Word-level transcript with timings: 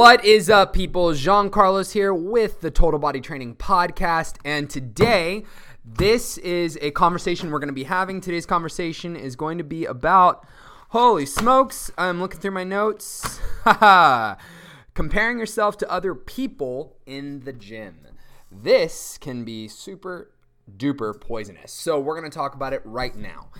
What 0.00 0.24
is 0.24 0.48
up, 0.48 0.72
people? 0.72 1.12
Jean 1.12 1.50
Carlos 1.50 1.92
here 1.92 2.14
with 2.14 2.62
the 2.62 2.70
Total 2.70 2.98
Body 2.98 3.20
Training 3.20 3.56
Podcast. 3.56 4.36
And 4.46 4.70
today, 4.70 5.44
this 5.84 6.38
is 6.38 6.78
a 6.80 6.90
conversation 6.92 7.50
we're 7.50 7.58
going 7.58 7.68
to 7.68 7.74
be 7.74 7.84
having. 7.84 8.22
Today's 8.22 8.46
conversation 8.46 9.14
is 9.14 9.36
going 9.36 9.58
to 9.58 9.62
be 9.62 9.84
about 9.84 10.46
holy 10.88 11.26
smokes, 11.26 11.90
I'm 11.98 12.18
looking 12.18 12.40
through 12.40 12.52
my 12.52 12.64
notes. 12.64 13.40
Comparing 14.94 15.38
yourself 15.38 15.76
to 15.76 15.90
other 15.90 16.14
people 16.14 16.96
in 17.04 17.40
the 17.40 17.52
gym. 17.52 18.06
This 18.50 19.18
can 19.18 19.44
be 19.44 19.68
super 19.68 20.30
duper 20.78 21.20
poisonous. 21.20 21.72
So, 21.72 22.00
we're 22.00 22.18
going 22.18 22.30
to 22.30 22.34
talk 22.34 22.54
about 22.54 22.72
it 22.72 22.80
right 22.86 23.14
now. 23.14 23.50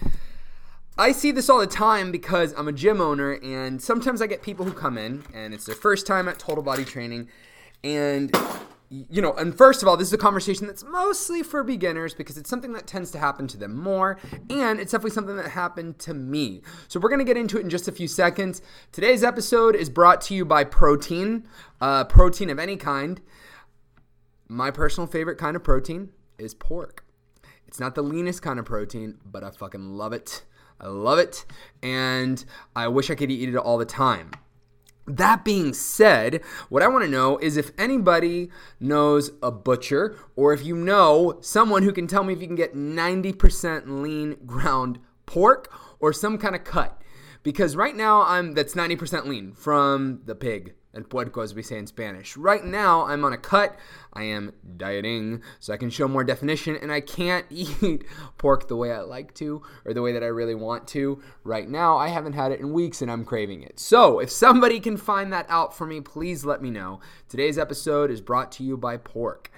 I 0.99 1.13
see 1.13 1.31
this 1.31 1.49
all 1.49 1.59
the 1.59 1.67
time 1.67 2.13
because 2.13 2.53
I'm 2.59 2.69
a 2.69 2.73
gym 2.73 3.01
owner, 3.01 3.33
and 3.43 3.81
sometimes 3.81 4.21
I 4.21 4.27
get 4.27 4.43
people 4.43 4.67
who 4.67 4.73
come 4.73 4.99
in 4.99 5.23
and 5.33 5.55
it's 5.55 5.65
their 5.65 5.75
first 5.75 6.07
time 6.07 6.29
at 6.29 6.39
total 6.39 6.63
body 6.63 6.85
training. 6.85 7.29
And, 7.83 8.37
you 8.91 9.23
know, 9.23 9.33
and 9.33 9.57
first 9.57 9.81
of 9.81 9.89
all, 9.89 9.97
this 9.97 10.09
is 10.09 10.13
a 10.13 10.19
conversation 10.19 10.67
that's 10.67 10.85
mostly 10.85 11.43
for 11.43 11.65
beginners 11.65 12.13
because 12.13 12.37
it's 12.37 12.51
something 12.51 12.75
that 12.75 12.87
tends 12.87 13.11
to 13.13 13.19
happen 13.19 13.47
to 13.49 13.57
them 13.57 13.75
more, 13.77 14.19
and 14.51 14.79
it's 14.79 14.93
definitely 14.93 15.13
something 15.13 15.37
that 15.37 15.49
happened 15.49 15.99
to 16.01 16.13
me. 16.13 16.61
So 16.89 17.01
we're 17.01 17.17
to 17.17 17.25
get 17.25 17.39
into 17.39 17.57
it 17.57 17.63
in 17.63 17.71
just 17.71 17.89
a 17.89 17.93
few 17.93 18.09
seconds. 18.09 18.61
Today's 18.93 19.25
episode 19.25 19.75
is 19.75 19.89
brought 19.89 20.21
to 20.23 20.35
you 20.35 20.45
by 20.45 20.65
protein, 20.65 21.47
uh, 21.81 22.05
protein 22.05 22.51
of 22.51 22.59
any 22.59 22.77
kind. 22.77 23.23
My 24.49 24.71
personal 24.71 25.07
favorite 25.07 25.39
kind 25.39 25.57
of 25.57 25.65
protein 25.65 26.11
is 26.37 26.53
pork. 26.53 27.07
It's 27.67 27.81
not 27.81 27.95
the 27.95 28.03
leanest 28.03 28.43
kind 28.43 28.59
of 28.59 28.67
protein, 28.67 29.19
but 29.25 29.45
I 29.45 29.51
fucking 29.51 29.95
love 29.95 30.13
it. 30.13 30.43
I 30.81 30.89
love 30.89 31.19
it, 31.19 31.45
and 31.83 32.45
I 32.75 32.89
wish 32.89 33.11
I 33.11 33.15
could 33.15 33.31
eat 33.31 33.49
it 33.49 33.57
all 33.57 33.79
the 33.79 33.85
time. 33.85 34.31
That 35.07 35.45
being 35.45 35.73
said, 35.75 36.43
what 36.69 36.83
I 36.83 36.89
want 36.89 37.05
to 37.05 37.11
know 37.11 37.39
is 37.39 37.57
if 37.57 37.73
anybody 37.77 38.51
knows 38.79 39.33
a 39.43 39.51
butcher 39.51 40.17
or 40.37 40.53
if 40.53 40.65
you 40.65 40.77
know 40.77 41.39
someone 41.41 41.83
who 41.83 41.93
can 41.93 42.07
tell 42.07 42.23
me 42.23 42.33
if 42.33 42.41
you 42.41 42.47
can 42.47 42.57
get 42.57 42.75
90% 42.75 44.03
lean 44.03 44.37
ground 44.47 45.01
pork 45.27 45.73
or 45.99 46.13
some 46.13 46.39
kind 46.39 46.55
of 46.55 46.65
cut. 46.65 47.03
Because 47.43 47.75
right 47.75 47.97
now 47.97 48.23
I'm 48.23 48.53
that's 48.53 48.75
90% 48.75 49.27
lean 49.27 49.53
from 49.53 50.21
the 50.27 50.35
pig 50.35 50.75
and 50.93 51.09
puerco 51.09 51.43
as 51.43 51.55
we 51.55 51.63
say 51.63 51.79
in 51.79 51.87
Spanish. 51.87 52.37
Right 52.37 52.65
now, 52.65 53.07
I'm 53.07 53.25
on 53.25 53.33
a 53.33 53.39
cut. 53.39 53.77
I 54.13 54.25
am 54.25 54.53
dieting 54.77 55.43
so 55.61 55.73
I 55.73 55.77
can 55.77 55.91
show 55.91 56.09
more 56.09 56.25
definition, 56.25 56.77
and 56.77 56.91
I 56.91 57.01
can't 57.01 57.47
eat 57.51 58.05
pork 58.39 58.69
the 58.69 58.77
way 58.77 58.93
I 58.93 59.01
like 59.01 59.35
to 59.35 59.63
or 59.85 59.95
the 59.95 60.03
way 60.03 60.13
that 60.13 60.23
I 60.23 60.27
really 60.27 60.55
want 60.55 60.89
to. 60.89 61.23
Right 61.45 61.69
now, 61.69 61.97
I 61.97 62.09
haven't 62.09 62.33
had 62.33 62.53
it 62.53 62.61
in 62.61 62.73
weeks 62.73 63.03
and 63.03 63.11
I'm 63.11 63.25
craving 63.25 63.63
it. 63.63 63.79
So, 63.79 64.19
if 64.19 64.31
somebody 64.31 64.81
can 64.81 64.97
find 64.97 65.33
that 65.33 65.47
out 65.49 65.77
for 65.77 65.87
me, 65.87 66.01
please 66.01 66.45
let 66.45 66.63
me 66.63 66.71
know. 66.71 67.01
Today's 67.29 67.59
episode 67.59 68.11
is 68.11 68.21
brought 68.21 68.51
to 68.53 68.65
you 68.65 68.77
by 68.77 68.97
pork. 68.97 69.51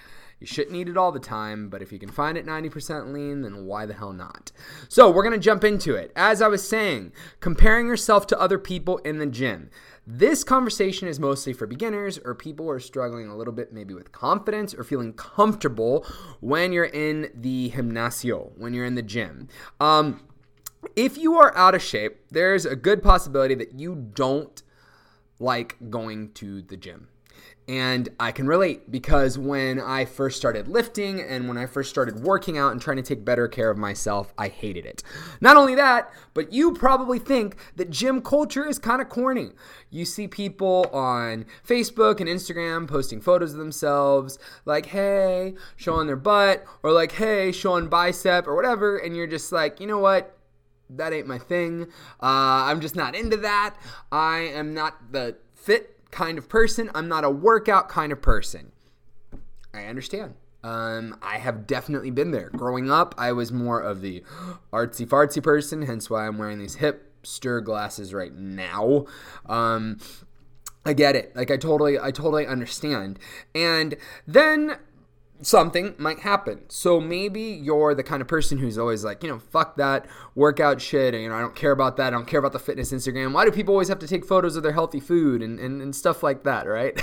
You 0.43 0.47
shouldn't 0.47 0.75
eat 0.75 0.89
it 0.89 0.97
all 0.97 1.13
the 1.13 1.21
time, 1.21 1.69
but 1.69 1.83
if 1.83 1.93
you 1.93 2.01
can 2.01 2.11
find 2.11 2.37
it 2.37 2.45
90% 2.45 3.13
lean, 3.13 3.43
then 3.43 3.65
why 3.65 3.87
the 3.87 3.95
hell 3.95 4.13
not? 4.13 4.51
So, 4.89 5.09
we're 5.09 5.23
going 5.23 5.39
to 5.39 5.39
jump 5.39 5.63
into 5.63 5.95
it. 5.95 6.11
As 6.17 6.43
I 6.43 6.49
was 6.49 6.69
saying, 6.69 7.13
comparing 7.39 7.87
yourself 7.87 8.27
to 8.27 8.41
other 8.41 8.59
people 8.59 8.99
in 8.99 9.21
the 9.21 9.27
gym. 9.27 9.71
This 10.05 10.43
conversation 10.43 11.07
is 11.07 11.21
mostly 11.21 11.53
for 11.53 11.69
beginners 11.69 12.19
or 12.25 12.35
people 12.35 12.67
who 12.67 12.73
are 12.73 12.81
struggling 12.81 13.29
a 13.29 13.37
little 13.37 13.53
bit 13.53 13.73
maybe 13.73 13.95
with 13.95 14.11
confidence 14.11 14.75
or 14.75 14.83
feeling 14.83 15.13
comfortable 15.13 16.05
when 16.41 16.73
you're 16.73 16.87
in 16.87 17.31
the 17.37 17.71
gimnasio, 17.71 18.51
when 18.59 18.75
you're 18.75 18.85
in 18.85 18.97
the 18.97 19.03
gym. 19.03 19.47
Um, 19.79 20.27
if 20.97 21.17
you 21.17 21.37
are 21.37 21.57
out 21.57 21.77
of 21.77 21.83
shape, 21.83 22.17
there's 22.33 22.67
a 22.67 22.75
good 22.75 23.01
possibility 23.01 23.55
that 23.55 23.79
you 23.79 23.95
don't 23.95 24.61
like 25.39 25.77
going 25.89 26.33
to 26.33 26.63
the 26.63 26.77
gym. 26.77 27.07
And 27.69 28.09
I 28.19 28.33
can 28.33 28.49
relate 28.49 28.91
because 28.91 29.39
when 29.39 29.81
I 29.81 30.05
first 30.05 30.37
started 30.37 30.67
lifting 30.67 31.21
and 31.21 31.47
when 31.47 31.57
I 31.57 31.67
first 31.67 31.91
started 31.91 32.21
working 32.21 32.59
out 32.59 32.73
and 32.73 32.81
trying 32.81 32.97
to 32.97 33.03
take 33.03 33.25
better 33.25 33.47
care 33.47 33.71
of 33.71 33.79
myself, 33.79 34.35
I 34.37 34.49
hated 34.49 34.85
it. 34.85 35.05
Not 35.41 35.57
only 35.57 35.77
that, 35.77 36.13
but 36.35 36.53
you 36.53 36.73
probably 36.73 37.21
think 37.21 37.57
that 37.77 37.89
gym 37.91 38.21
culture 38.21 38.67
is 38.67 38.81
kind 38.81 39.01
of 39.01 39.09
corny. 39.09 39.51
You 39.91 40.05
see 40.05 40.27
people 40.27 40.89
on 40.93 41.47
Facebook 41.67 42.21
and 42.21 42.29
Instagram 42.29 42.89
posting 42.89 43.21
photos 43.21 43.53
of 43.53 43.59
themselves, 43.59 44.41
like, 44.65 44.87
hey, 44.87 45.55
showing 45.77 46.09
their 46.09 46.17
butt, 46.17 46.65
or 46.83 46.91
like, 46.91 47.13
hey, 47.13 47.53
showing 47.53 47.89
bicep, 47.89 48.49
or 48.49 48.57
whatever, 48.57 48.97
and 48.97 49.17
you're 49.17 49.27
just 49.29 49.53
like, 49.53 49.79
you 49.79 49.87
know 49.87 49.99
what? 49.99 50.37
That 50.91 51.13
ain't 51.13 51.27
my 51.27 51.39
thing. 51.39 51.85
Uh, 52.21 52.67
I'm 52.69 52.81
just 52.81 52.97
not 52.97 53.15
into 53.15 53.37
that. 53.39 53.77
I 54.11 54.39
am 54.41 54.75
not 54.75 55.13
the 55.13 55.37
fit 55.55 56.02
kind 56.13 56.39
of 56.39 56.49
person. 56.49 56.91
I'm 56.95 57.09
not 57.09 57.25
a 57.25 57.31
workout 57.31 57.89
kind 57.89 58.13
of 58.13 58.23
person. 58.23 58.71
I 59.75 59.87
understand. 59.87 60.35
Um, 60.63 61.19
I 61.21 61.39
have 61.39 61.67
definitely 61.67 62.13
been 62.13 62.31
there. 62.31 62.51
Growing 62.51 62.89
up, 62.89 63.17
I 63.19 63.33
was 63.33 63.51
more 63.51 63.81
of 63.81 64.01
the 64.01 64.23
artsy 64.73 65.07
fartsy 65.07 65.43
person, 65.43 65.83
hence 65.83 66.09
why 66.09 66.29
I'm 66.29 66.39
wearing 66.39 66.61
these 66.61 66.77
hipster 66.77 67.65
glasses 67.65 68.15
right 68.15 68.33
now. 68.33 69.07
Um, 69.47 69.99
I 70.85 70.93
get 70.93 71.17
it. 71.17 71.35
Like 71.35 71.51
I 71.51 71.57
totally, 71.57 71.99
I 71.99 72.13
totally 72.13 72.47
understand. 72.47 73.19
And 73.55 73.97
then 74.27 74.77
something 75.43 75.95
might 75.99 76.21
happen. 76.21 76.63
So 76.69 77.01
maybe 77.01 77.43
you're 77.43 77.95
the 77.95 78.03
kind 78.03 78.23
of 78.23 78.29
person 78.29 78.59
who's 78.59 78.79
always 78.79 79.05
like, 79.05 79.23
you 79.23 79.29
know, 79.29 79.39
fuck 79.39 79.77
that 79.77 80.07
workout 80.35 80.81
shit. 80.81 81.15
And, 81.15 81.23
you 81.23 81.29
know, 81.29 81.35
I 81.35 81.41
don't 81.41 81.55
care 81.55 81.73
about 81.73 81.97
that. 81.99 82.09
I 82.09 82.17
don't 82.17 82.27
care 82.27 82.39
about 82.39 82.53
the 82.53 82.59
fitness 82.59 82.93
Instagram. 82.93 83.33
Why 83.33 83.45
do 83.45 83.51
people 83.51 83.75
always 83.75 83.89
have 83.89 83.99
to 84.01 84.09
take 84.09 84.25
photos 84.25 84.57
of 84.57 84.63
their 84.63 84.73
healthy 84.73 85.01
food 85.01 85.43
and, 85.43 85.59
and, 85.59 85.83
and 85.83 85.95
stuff 85.95 86.23
like 86.23 86.45
that, 86.45 86.67
right? 86.67 87.01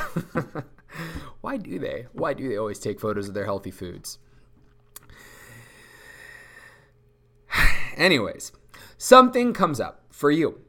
Why 1.42 1.58
do 1.58 1.78
they? 1.80 2.08
Why 2.14 2.34
do 2.34 2.48
they 2.50 2.58
always 2.58 2.80
take 2.80 3.00
photos 3.00 3.28
of 3.28 3.34
their 3.34 3.46
healthy 3.46 3.72
foods? 3.72 4.18
Anyways, 7.96 8.52
something 8.98 9.54
comes 9.54 9.80
up 9.80 10.04
for 10.10 10.32
you 10.32 10.60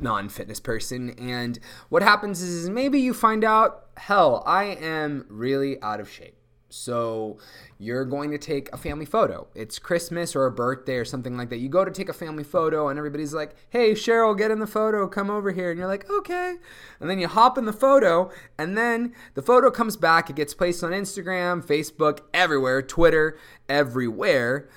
non 0.00 0.28
fitness 0.28 0.60
person. 0.60 1.10
And 1.10 1.58
what 1.88 2.02
happens 2.02 2.42
is 2.42 2.68
maybe 2.68 3.00
you 3.00 3.14
find 3.14 3.44
out, 3.44 3.86
hell, 3.96 4.42
I 4.46 4.64
am 4.64 5.26
really 5.28 5.80
out 5.82 6.00
of 6.00 6.10
shape. 6.10 6.35
So 6.76 7.38
you're 7.78 8.04
going 8.04 8.30
to 8.30 8.38
take 8.38 8.72
a 8.72 8.76
family 8.76 9.06
photo. 9.06 9.48
It's 9.54 9.78
Christmas 9.78 10.36
or 10.36 10.44
a 10.46 10.52
birthday 10.52 10.96
or 10.96 11.04
something 11.04 11.36
like 11.36 11.48
that. 11.50 11.58
You 11.58 11.68
go 11.68 11.84
to 11.84 11.90
take 11.90 12.08
a 12.08 12.12
family 12.12 12.44
photo 12.44 12.88
and 12.88 12.98
everybody's 12.98 13.34
like, 13.34 13.56
"Hey, 13.70 13.92
Cheryl, 13.92 14.36
get 14.36 14.50
in 14.50 14.58
the 14.58 14.66
photo. 14.66 15.08
Come 15.08 15.30
over 15.30 15.52
here." 15.52 15.70
And 15.70 15.78
you're 15.78 15.88
like, 15.88 16.08
"Okay." 16.10 16.56
And 17.00 17.08
then 17.08 17.18
you 17.18 17.28
hop 17.28 17.56
in 17.56 17.64
the 17.64 17.72
photo 17.72 18.30
and 18.58 18.76
then 18.76 19.14
the 19.34 19.42
photo 19.42 19.70
comes 19.70 19.96
back. 19.96 20.28
It 20.28 20.36
gets 20.36 20.54
placed 20.54 20.84
on 20.84 20.92
Instagram, 20.92 21.64
Facebook, 21.64 22.20
everywhere, 22.34 22.82
Twitter, 22.82 23.38
everywhere. 23.68 24.68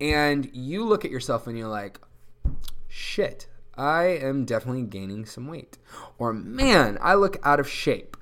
And 0.00 0.48
you 0.54 0.84
look 0.84 1.04
at 1.04 1.10
yourself 1.10 1.46
and 1.46 1.58
you're 1.58 1.68
like, 1.68 2.00
"Shit, 2.88 3.48
I 3.76 4.04
am 4.04 4.44
definitely 4.44 4.84
gaining 4.84 5.26
some 5.26 5.48
weight." 5.48 5.78
Or, 6.16 6.32
"Man, 6.32 6.96
I 7.00 7.14
look 7.14 7.36
out 7.42 7.60
of 7.60 7.68
shape." 7.68 8.16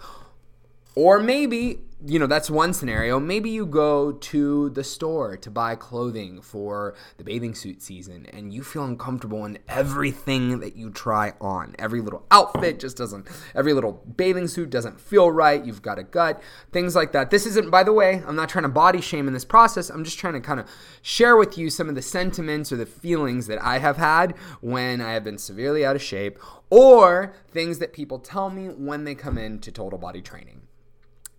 Or 0.95 1.21
maybe 1.21 1.85
you 2.07 2.19
know, 2.19 2.29
that's 2.29 2.49
one 2.49 2.73
scenario. 2.73 3.19
Maybe 3.19 3.51
you 3.51 3.67
go 3.67 4.13
to 4.13 4.71
the 4.71 4.85
store 4.85 5.37
to 5.39 5.51
buy 5.51 5.75
clothing 5.75 6.41
for 6.41 6.95
the 7.17 7.25
bathing 7.25 7.57
suit 7.57 7.83
season 7.83 8.27
and 8.27 8.55
you 8.55 8.63
feel 8.63 8.85
uncomfortable 8.85 9.45
in 9.45 9.59
everything 9.69 10.61
that 10.61 10.77
you 10.77 10.91
try 10.91 11.33
on. 11.41 11.75
Every 11.77 12.01
little 12.01 12.25
outfit 12.31 12.79
just 12.79 12.97
doesn't, 12.97 13.27
every 13.53 13.73
little 13.73 14.05
bathing 14.17 14.47
suit 14.47 14.71
doesn't 14.71 15.01
feel 15.01 15.33
right. 15.33 15.65
You've 15.65 15.83
got 15.83 15.99
a 15.99 16.05
gut, 16.05 16.41
things 16.71 16.95
like 16.95 17.11
that. 17.13 17.31
This 17.31 17.47
isn't, 17.47 17.71
by 17.71 17.83
the 17.83 17.93
way, 17.93 18.23
I'm 18.25 18.37
not 18.37 18.49
trying 18.49 18.63
to 18.63 18.69
body 18.69 19.01
shame 19.01 19.27
in 19.27 19.35
this 19.35 19.45
process. 19.45 19.91
I'm 19.91 20.05
just 20.05 20.21
trying 20.21 20.35
to 20.35 20.41
kind 20.41 20.61
of 20.61 20.69
share 21.03 21.37
with 21.37 21.59
you 21.59 21.69
some 21.69 21.89
of 21.89 21.97
the 21.97 22.03
sentiments 22.03 22.71
or 22.71 22.77
the 22.77 22.87
feelings 22.87 23.49
that 23.49 23.61
I 23.61 23.79
have 23.79 23.97
had 23.97 24.37
when 24.61 25.01
I 25.01 25.15
have 25.15 25.25
been 25.25 25.39
severely 25.39 25.85
out 25.85 25.97
of 25.97 26.03
shape 26.03 26.39
or 26.71 27.35
things 27.51 27.81
that 27.81 27.93
people 27.93 28.21
tell 28.21 28.51
me 28.51 28.69
when 28.69 29.03
they 29.03 29.17
come 29.17 29.37
into 29.37 29.73
total 29.73 29.99
body 29.99 30.23
training. 30.23 30.68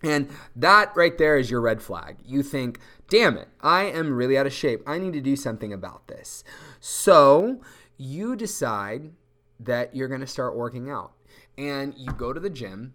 And 0.02 0.30
that 0.56 0.96
right 0.96 1.16
there 1.18 1.36
is 1.36 1.50
your 1.50 1.60
red 1.60 1.82
flag. 1.82 2.16
You 2.24 2.42
think, 2.42 2.80
damn 3.08 3.36
it, 3.36 3.48
I 3.60 3.84
am 3.84 4.12
really 4.12 4.38
out 4.38 4.46
of 4.46 4.52
shape. 4.52 4.82
I 4.86 4.98
need 4.98 5.12
to 5.12 5.20
do 5.20 5.36
something 5.36 5.72
about 5.72 6.08
this. 6.08 6.42
So 6.80 7.60
you 7.98 8.34
decide 8.34 9.12
that 9.58 9.94
you're 9.94 10.08
going 10.08 10.22
to 10.22 10.26
start 10.26 10.56
working 10.56 10.90
out. 10.90 11.12
And 11.58 11.94
you 11.96 12.12
go 12.12 12.32
to 12.32 12.40
the 12.40 12.48
gym 12.48 12.94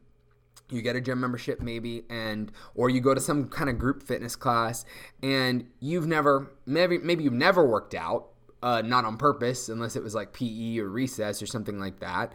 you 0.70 0.82
get 0.82 0.96
a 0.96 1.02
gym 1.02 1.20
membership 1.20 1.62
maybe 1.62 2.04
and 2.10 2.52
or 2.74 2.90
you 2.90 3.00
go 3.00 3.14
to 3.14 3.22
some 3.22 3.48
kind 3.48 3.70
of 3.70 3.78
group 3.78 4.02
fitness 4.02 4.36
class 4.36 4.86
and 5.22 5.68
you've 5.80 6.08
never 6.08 6.52
maybe 6.66 6.98
maybe 6.98 7.24
you've 7.24 7.34
never 7.34 7.66
worked 7.66 7.94
out 7.94 8.30
uh, 8.64 8.82
not 8.82 9.06
on 9.06 9.18
purpose 9.18 9.70
unless 9.70 9.96
it 9.96 10.02
was 10.02 10.16
like 10.16 10.34
pe 10.34 10.80
or 10.80 10.90
recess 10.90 11.42
or 11.42 11.46
something 11.46 11.80
like 11.80 12.00
that 12.00 12.34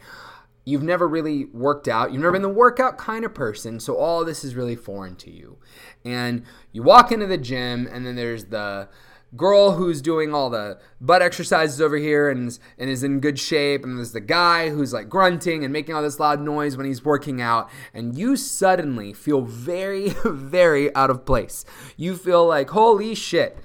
you've 0.64 0.82
never 0.82 1.08
really 1.08 1.46
worked 1.46 1.88
out. 1.88 2.12
You've 2.12 2.20
never 2.20 2.32
been 2.32 2.42
the 2.42 2.48
workout 2.48 2.98
kind 2.98 3.24
of 3.24 3.34
person. 3.34 3.80
So 3.80 3.96
all 3.96 4.24
this 4.24 4.44
is 4.44 4.54
really 4.54 4.76
foreign 4.76 5.16
to 5.16 5.30
you. 5.30 5.58
And 6.04 6.44
you 6.72 6.82
walk 6.82 7.12
into 7.12 7.26
the 7.26 7.38
gym, 7.38 7.88
and 7.90 8.06
then 8.06 8.16
there's 8.16 8.46
the 8.46 8.88
girl 9.36 9.72
who's 9.72 10.02
doing 10.02 10.34
all 10.34 10.50
the 10.50 10.78
butt 11.00 11.22
exercises 11.22 11.80
over 11.80 11.96
here 11.96 12.28
and, 12.28 12.58
and 12.78 12.90
is 12.90 13.04
in 13.04 13.20
good 13.20 13.38
shape, 13.38 13.84
and 13.84 13.96
there's 13.96 14.12
the 14.12 14.20
guy 14.20 14.70
who's 14.70 14.92
like 14.92 15.08
grunting 15.08 15.62
and 15.62 15.72
making 15.72 15.94
all 15.94 16.02
this 16.02 16.18
loud 16.18 16.40
noise 16.40 16.76
when 16.76 16.86
he's 16.86 17.04
working 17.04 17.40
out, 17.40 17.70
and 17.94 18.16
you 18.16 18.36
suddenly 18.36 19.12
feel 19.12 19.42
very, 19.42 20.10
very 20.24 20.94
out 20.94 21.10
of 21.10 21.24
place. 21.24 21.64
You 21.96 22.16
feel 22.16 22.46
like, 22.46 22.70
holy 22.70 23.14
shit, 23.14 23.58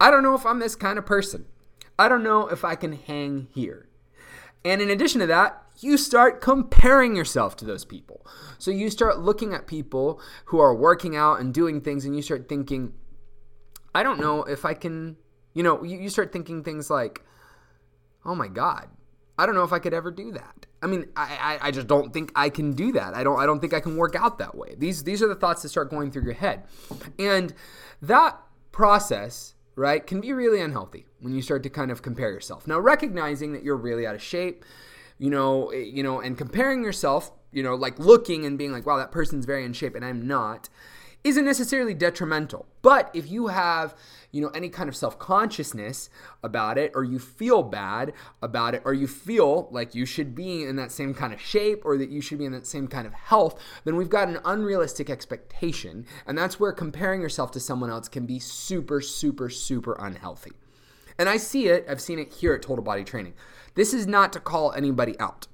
I 0.00 0.10
don't 0.10 0.22
know 0.22 0.34
if 0.34 0.46
I'm 0.46 0.58
this 0.58 0.76
kind 0.76 0.98
of 0.98 1.06
person. 1.06 1.46
I 1.98 2.08
don't 2.08 2.24
know 2.24 2.48
if 2.48 2.64
I 2.64 2.74
can 2.74 2.92
hang 2.92 3.48
here. 3.52 3.88
And 4.64 4.80
in 4.80 4.90
addition 4.90 5.20
to 5.20 5.26
that, 5.26 5.63
you 5.84 5.98
start 5.98 6.40
comparing 6.40 7.14
yourself 7.14 7.56
to 7.56 7.64
those 7.64 7.84
people. 7.84 8.26
So 8.58 8.70
you 8.70 8.88
start 8.90 9.20
looking 9.20 9.52
at 9.52 9.66
people 9.66 10.20
who 10.46 10.58
are 10.58 10.74
working 10.74 11.14
out 11.14 11.40
and 11.40 11.52
doing 11.52 11.80
things, 11.80 12.04
and 12.04 12.16
you 12.16 12.22
start 12.22 12.48
thinking, 12.48 12.94
I 13.94 14.02
don't 14.02 14.18
know 14.18 14.44
if 14.44 14.64
I 14.64 14.74
can, 14.74 15.16
you 15.52 15.62
know, 15.62 15.84
you, 15.84 15.98
you 15.98 16.08
start 16.08 16.32
thinking 16.32 16.64
things 16.64 16.90
like, 16.90 17.22
oh 18.24 18.34
my 18.34 18.48
God, 18.48 18.88
I 19.38 19.46
don't 19.46 19.54
know 19.54 19.64
if 19.64 19.72
I 19.72 19.78
could 19.78 19.94
ever 19.94 20.10
do 20.10 20.32
that. 20.32 20.66
I 20.82 20.86
mean, 20.86 21.06
I, 21.16 21.58
I, 21.62 21.68
I, 21.68 21.70
just 21.70 21.86
don't 21.86 22.12
think 22.12 22.30
I 22.36 22.50
can 22.50 22.72
do 22.72 22.92
that. 22.92 23.14
I 23.14 23.24
don't 23.24 23.38
I 23.40 23.46
don't 23.46 23.58
think 23.58 23.72
I 23.72 23.80
can 23.80 23.96
work 23.96 24.14
out 24.14 24.38
that 24.38 24.54
way. 24.54 24.74
These 24.76 25.02
these 25.04 25.22
are 25.22 25.28
the 25.28 25.34
thoughts 25.34 25.62
that 25.62 25.70
start 25.70 25.90
going 25.90 26.10
through 26.10 26.24
your 26.24 26.34
head. 26.34 26.64
And 27.18 27.54
that 28.02 28.38
process, 28.70 29.54
right, 29.76 30.06
can 30.06 30.20
be 30.20 30.32
really 30.32 30.60
unhealthy 30.60 31.06
when 31.20 31.34
you 31.34 31.40
start 31.40 31.62
to 31.62 31.70
kind 31.70 31.90
of 31.90 32.02
compare 32.02 32.30
yourself. 32.30 32.66
Now 32.66 32.78
recognizing 32.78 33.52
that 33.54 33.62
you're 33.62 33.76
really 33.76 34.06
out 34.06 34.14
of 34.14 34.22
shape, 34.22 34.64
you 35.18 35.30
know, 35.30 35.68
eh, 35.68 35.78
you 35.78 36.02
know, 36.02 36.20
and 36.20 36.36
comparing 36.36 36.82
yourself, 36.82 37.30
you 37.52 37.62
know, 37.62 37.74
like 37.74 37.98
looking 37.98 38.44
and 38.44 38.58
being 38.58 38.72
like, 38.72 38.86
wow, 38.86 38.96
that 38.96 39.12
person's 39.12 39.46
very 39.46 39.64
in 39.64 39.72
shape 39.72 39.94
and 39.94 40.04
I'm 40.04 40.26
not 40.26 40.68
isn't 41.24 41.46
necessarily 41.46 41.94
detrimental. 41.94 42.66
But 42.82 43.10
if 43.14 43.30
you 43.30 43.46
have, 43.46 43.96
you 44.30 44.42
know, 44.42 44.48
any 44.48 44.68
kind 44.68 44.90
of 44.90 44.94
self-consciousness 44.94 46.10
about 46.42 46.76
it 46.76 46.92
or 46.94 47.02
you 47.02 47.18
feel 47.18 47.62
bad 47.62 48.12
about 48.42 48.74
it 48.74 48.82
or 48.84 48.92
you 48.92 49.06
feel 49.06 49.68
like 49.70 49.94
you 49.94 50.04
should 50.04 50.34
be 50.34 50.64
in 50.64 50.76
that 50.76 50.92
same 50.92 51.14
kind 51.14 51.32
of 51.32 51.40
shape 51.40 51.82
or 51.86 51.96
that 51.96 52.10
you 52.10 52.20
should 52.20 52.38
be 52.38 52.44
in 52.44 52.52
that 52.52 52.66
same 52.66 52.86
kind 52.86 53.06
of 53.06 53.14
health, 53.14 53.58
then 53.84 53.96
we've 53.96 54.10
got 54.10 54.28
an 54.28 54.38
unrealistic 54.44 55.08
expectation, 55.08 56.04
and 56.26 56.36
that's 56.36 56.60
where 56.60 56.72
comparing 56.72 57.22
yourself 57.22 57.50
to 57.52 57.60
someone 57.60 57.88
else 57.88 58.06
can 58.06 58.26
be 58.26 58.38
super 58.38 59.00
super 59.00 59.48
super 59.48 59.96
unhealthy. 59.98 60.52
And 61.18 61.28
I 61.28 61.38
see 61.38 61.68
it, 61.68 61.86
I've 61.88 62.00
seen 62.00 62.18
it 62.18 62.32
here 62.32 62.52
at 62.54 62.62
Total 62.62 62.84
Body 62.84 63.04
Training. 63.04 63.34
This 63.74 63.92
is 63.92 64.06
not 64.06 64.32
to 64.34 64.40
call 64.40 64.72
anybody 64.72 65.18
out 65.18 65.48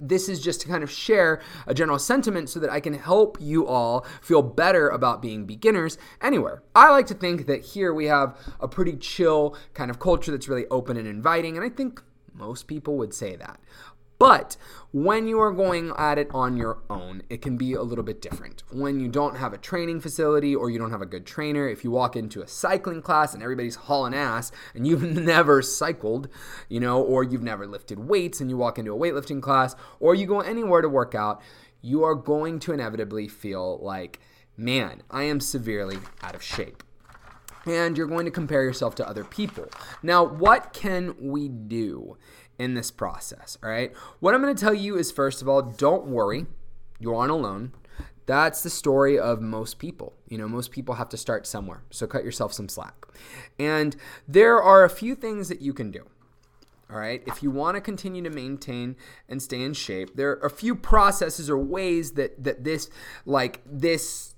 this 0.00 0.28
is 0.28 0.40
just 0.40 0.60
to 0.60 0.68
kind 0.68 0.82
of 0.82 0.90
share 0.90 1.40
a 1.66 1.74
general 1.74 1.98
sentiment 1.98 2.50
so 2.50 2.60
that 2.60 2.70
I 2.70 2.80
can 2.80 2.94
help 2.94 3.38
you 3.40 3.66
all 3.66 4.04
feel 4.20 4.42
better 4.42 4.88
about 4.88 5.22
being 5.22 5.46
beginners 5.46 5.98
anywhere. 6.20 6.62
I 6.74 6.90
like 6.90 7.06
to 7.08 7.14
think 7.14 7.46
that 7.46 7.62
here 7.62 7.94
we 7.94 8.06
have 8.06 8.36
a 8.60 8.68
pretty 8.68 8.96
chill 8.96 9.56
kind 9.72 9.90
of 9.90 9.98
culture 9.98 10.30
that's 10.30 10.48
really 10.48 10.66
open 10.70 10.96
and 10.96 11.06
inviting, 11.06 11.56
and 11.56 11.64
I 11.64 11.68
think 11.68 12.02
most 12.32 12.66
people 12.66 12.96
would 12.98 13.14
say 13.14 13.36
that. 13.36 13.60
But 14.18 14.56
when 14.92 15.26
you 15.26 15.40
are 15.40 15.50
going 15.50 15.92
at 15.98 16.18
it 16.18 16.28
on 16.32 16.56
your 16.56 16.78
own, 16.88 17.22
it 17.28 17.42
can 17.42 17.56
be 17.56 17.72
a 17.72 17.82
little 17.82 18.04
bit 18.04 18.22
different. 18.22 18.62
When 18.70 19.00
you 19.00 19.08
don't 19.08 19.36
have 19.36 19.52
a 19.52 19.58
training 19.58 20.00
facility 20.00 20.54
or 20.54 20.70
you 20.70 20.78
don't 20.78 20.92
have 20.92 21.02
a 21.02 21.06
good 21.06 21.26
trainer, 21.26 21.68
if 21.68 21.82
you 21.82 21.90
walk 21.90 22.14
into 22.14 22.40
a 22.40 22.46
cycling 22.46 23.02
class 23.02 23.34
and 23.34 23.42
everybody's 23.42 23.74
hauling 23.74 24.14
ass 24.14 24.52
and 24.72 24.86
you've 24.86 25.02
never 25.02 25.62
cycled, 25.62 26.28
you 26.68 26.78
know, 26.78 27.02
or 27.02 27.24
you've 27.24 27.42
never 27.42 27.66
lifted 27.66 27.98
weights 27.98 28.40
and 28.40 28.48
you 28.48 28.56
walk 28.56 28.78
into 28.78 28.94
a 28.94 28.98
weightlifting 28.98 29.42
class 29.42 29.74
or 29.98 30.14
you 30.14 30.26
go 30.26 30.40
anywhere 30.40 30.80
to 30.80 30.88
work 30.88 31.14
out, 31.14 31.42
you 31.82 32.04
are 32.04 32.14
going 32.14 32.60
to 32.60 32.72
inevitably 32.72 33.26
feel 33.26 33.78
like, 33.82 34.20
man, 34.56 35.02
I 35.10 35.24
am 35.24 35.40
severely 35.40 35.98
out 36.22 36.36
of 36.36 36.42
shape 36.42 36.84
and 37.66 37.96
you're 37.96 38.06
going 38.06 38.24
to 38.24 38.30
compare 38.30 38.62
yourself 38.62 38.94
to 38.96 39.08
other 39.08 39.24
people. 39.24 39.68
Now, 40.02 40.24
what 40.24 40.72
can 40.72 41.14
we 41.18 41.48
do 41.48 42.16
in 42.58 42.74
this 42.74 42.90
process. 42.90 43.58
All 43.62 43.70
right. 43.70 43.92
What 44.20 44.34
I'm 44.34 44.42
going 44.42 44.54
to 44.54 44.60
tell 44.60 44.74
you 44.74 44.96
is 44.96 45.10
first 45.10 45.42
of 45.42 45.48
all, 45.48 45.62
don't 45.62 46.06
worry, 46.06 46.46
you 46.98 47.14
aren't 47.14 47.32
alone. 47.32 47.72
That's 48.26 48.62
the 48.62 48.70
story 48.70 49.18
of 49.18 49.42
most 49.42 49.78
people. 49.78 50.14
You 50.28 50.38
know, 50.38 50.48
most 50.48 50.70
people 50.70 50.94
have 50.94 51.08
to 51.10 51.16
start 51.16 51.46
somewhere. 51.46 51.82
So 51.90 52.06
cut 52.06 52.24
yourself 52.24 52.52
some 52.52 52.68
slack. 52.68 52.94
And 53.58 53.96
there 54.26 54.62
are 54.62 54.84
a 54.84 54.90
few 54.90 55.14
things 55.14 55.48
that 55.48 55.60
you 55.60 55.74
can 55.74 55.90
do. 55.90 56.06
All 56.90 56.98
right. 56.98 57.22
If 57.26 57.42
you 57.42 57.50
want 57.50 57.76
to 57.76 57.80
continue 57.80 58.22
to 58.22 58.30
maintain 58.30 58.96
and 59.28 59.42
stay 59.42 59.62
in 59.62 59.74
shape, 59.74 60.16
there 60.16 60.30
are 60.32 60.46
a 60.46 60.50
few 60.50 60.74
processes 60.74 61.50
or 61.50 61.58
ways 61.58 62.12
that 62.12 62.44
that 62.44 62.64
this 62.64 62.90
like 63.24 63.60
this 63.66 64.33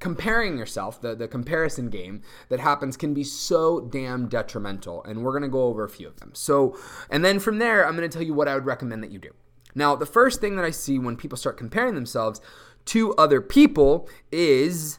comparing 0.00 0.58
yourself, 0.58 1.00
the, 1.00 1.14
the 1.14 1.28
comparison 1.28 1.88
game 1.88 2.22
that 2.48 2.60
happens 2.60 2.96
can 2.96 3.14
be 3.14 3.24
so 3.24 3.80
damn 3.80 4.28
detrimental. 4.28 5.02
And 5.04 5.22
we're 5.22 5.32
going 5.32 5.42
to 5.42 5.48
go 5.48 5.64
over 5.64 5.84
a 5.84 5.88
few 5.88 6.08
of 6.08 6.20
them. 6.20 6.32
So, 6.34 6.76
and 7.10 7.24
then 7.24 7.38
from 7.38 7.58
there, 7.58 7.86
I'm 7.86 7.96
going 7.96 8.08
to 8.08 8.12
tell 8.12 8.26
you 8.26 8.34
what 8.34 8.48
I 8.48 8.54
would 8.54 8.66
recommend 8.66 9.02
that 9.02 9.10
you 9.10 9.18
do. 9.18 9.30
Now, 9.74 9.96
the 9.96 10.06
first 10.06 10.40
thing 10.40 10.56
that 10.56 10.64
I 10.64 10.70
see 10.70 10.98
when 10.98 11.16
people 11.16 11.36
start 11.36 11.56
comparing 11.56 11.94
themselves 11.94 12.40
to 12.86 13.14
other 13.14 13.40
people 13.40 14.08
is 14.30 14.98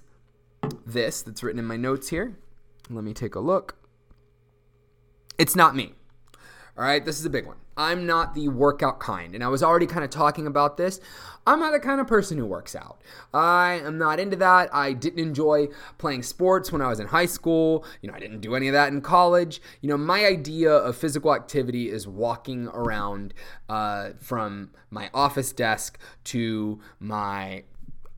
this 0.85 1.21
that's 1.21 1.43
written 1.43 1.59
in 1.59 1.65
my 1.65 1.77
notes 1.77 2.09
here. 2.09 2.37
Let 2.89 3.03
me 3.03 3.13
take 3.13 3.35
a 3.35 3.39
look. 3.39 3.77
It's 5.37 5.55
not 5.55 5.75
me. 5.75 5.93
All 6.77 6.83
right, 6.83 7.03
this 7.05 7.19
is 7.19 7.25
a 7.25 7.29
big 7.29 7.45
one. 7.45 7.55
I'm 7.77 8.05
not 8.05 8.33
the 8.33 8.49
workout 8.49 8.99
kind. 8.99 9.33
And 9.33 9.43
I 9.43 9.47
was 9.47 9.63
already 9.63 9.85
kind 9.85 10.03
of 10.03 10.09
talking 10.09 10.45
about 10.45 10.75
this. 10.75 10.99
I'm 11.47 11.59
not 11.59 11.71
the 11.71 11.79
kind 11.79 12.01
of 12.01 12.07
person 12.07 12.37
who 12.37 12.45
works 12.45 12.75
out. 12.75 13.01
I 13.33 13.79
am 13.83 13.97
not 13.97 14.19
into 14.19 14.35
that. 14.37 14.73
I 14.73 14.91
didn't 14.91 15.19
enjoy 15.19 15.67
playing 15.97 16.23
sports 16.23 16.73
when 16.73 16.81
I 16.81 16.87
was 16.87 16.99
in 16.99 17.07
high 17.07 17.27
school. 17.27 17.85
You 18.01 18.09
know, 18.09 18.15
I 18.15 18.19
didn't 18.19 18.41
do 18.41 18.55
any 18.55 18.67
of 18.67 18.73
that 18.73 18.91
in 18.91 19.01
college. 19.01 19.61
You 19.79 19.89
know, 19.89 19.97
my 19.97 20.25
idea 20.25 20.71
of 20.71 20.97
physical 20.97 21.33
activity 21.33 21.89
is 21.89 22.07
walking 22.07 22.67
around 22.67 23.33
uh, 23.69 24.11
from 24.19 24.71
my 24.89 25.09
office 25.13 25.53
desk 25.53 25.97
to 26.25 26.81
my 26.99 27.63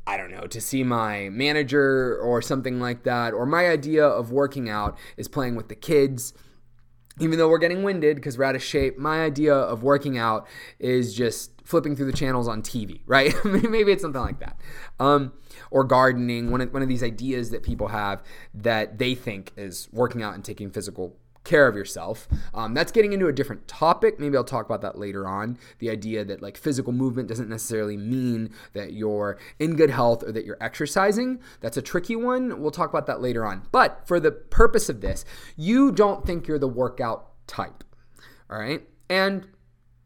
I 0.10 0.16
don't 0.16 0.32
know, 0.32 0.48
to 0.48 0.62
see 0.62 0.86
my 0.86 1.28
manager 1.28 2.18
or 2.20 2.42
something 2.42 2.80
like 2.80 3.04
that. 3.04 3.34
Or 3.34 3.46
my 3.46 3.68
idea 3.68 4.08
of 4.08 4.32
working 4.32 4.70
out 4.70 4.98
is 5.18 5.28
playing 5.28 5.58
with 5.58 5.68
the 5.68 5.76
kids 5.76 6.34
even 7.20 7.38
though 7.38 7.50
we're 7.50 7.58
getting 7.58 7.84
winded 7.84 8.16
because 8.16 8.38
we're 8.38 8.44
out 8.44 8.56
of 8.56 8.64
shape, 8.64 8.98
my 8.98 9.24
idea 9.24 9.54
of 9.54 9.84
working 9.84 10.18
out 10.18 10.48
is 10.80 11.16
just 11.16 11.52
flipping 11.64 11.96
through 11.96 12.06
the 12.06 12.18
channels 12.18 12.48
on 12.48 12.62
TV, 12.62 13.02
right? 13.08 13.34
Maybe 13.44 13.92
it's 13.92 14.02
something 14.02 14.22
like 14.22 14.40
that. 14.40 14.60
Um, 15.00 15.34
or 15.72 15.84
gardening, 15.84 16.52
one 16.52 16.62
of, 16.62 16.74
one 16.74 16.82
of 16.82 16.88
these 16.88 17.04
ideas 17.04 17.50
that 17.52 17.64
people 17.64 17.90
have 17.90 18.24
that 18.54 18.98
they 18.98 19.16
think 19.16 19.52
is 19.58 19.90
working 19.92 20.24
out 20.24 20.34
and 20.34 20.44
taking 20.44 20.70
physical 20.70 21.16
care 21.48 21.68
of 21.68 21.76
yourself. 21.76 22.28
Um, 22.54 22.74
that's 22.74 22.92
getting 22.92 23.14
into 23.14 23.28
a 23.28 23.34
different 23.34 23.68
topic. 23.68 24.20
Maybe 24.20 24.38
I'll 24.38 24.44
talk 24.44 24.66
about 24.66 24.82
that 24.82 25.00
later 25.00 25.28
on. 25.28 25.58
The 25.80 25.90
idea 25.90 26.26
that 26.26 26.42
like 26.42 26.58
physical 26.58 26.94
movement 26.94 27.30
doesn't 27.30 27.50
necessarily 27.50 27.98
mean 27.98 28.54
that 28.74 28.94
you're 28.94 29.40
in 29.58 29.76
good 29.76 29.90
health 29.90 30.24
or 30.24 30.32
that 30.34 30.46
you're 30.46 30.62
exercising. 30.62 31.40
That's 31.62 31.78
a 31.78 31.82
tricky 31.82 32.16
one. 32.16 32.62
We'll 32.62 32.72
talk 32.72 32.90
about 32.90 33.08
that 33.08 33.22
later 33.22 33.46
on. 33.46 33.64
But 33.72 34.06
for 34.06 34.20
the 34.20 34.32
purpose 34.32 34.90
of 34.90 35.02
this, 35.02 35.26
you 35.56 35.92
don't 35.92 36.26
think 36.26 36.48
you're 36.48 36.60
the 36.60 36.68
workout 36.68 37.30
type. 37.48 37.84
All 38.50 38.60
right. 38.60 38.88
And 39.10 39.48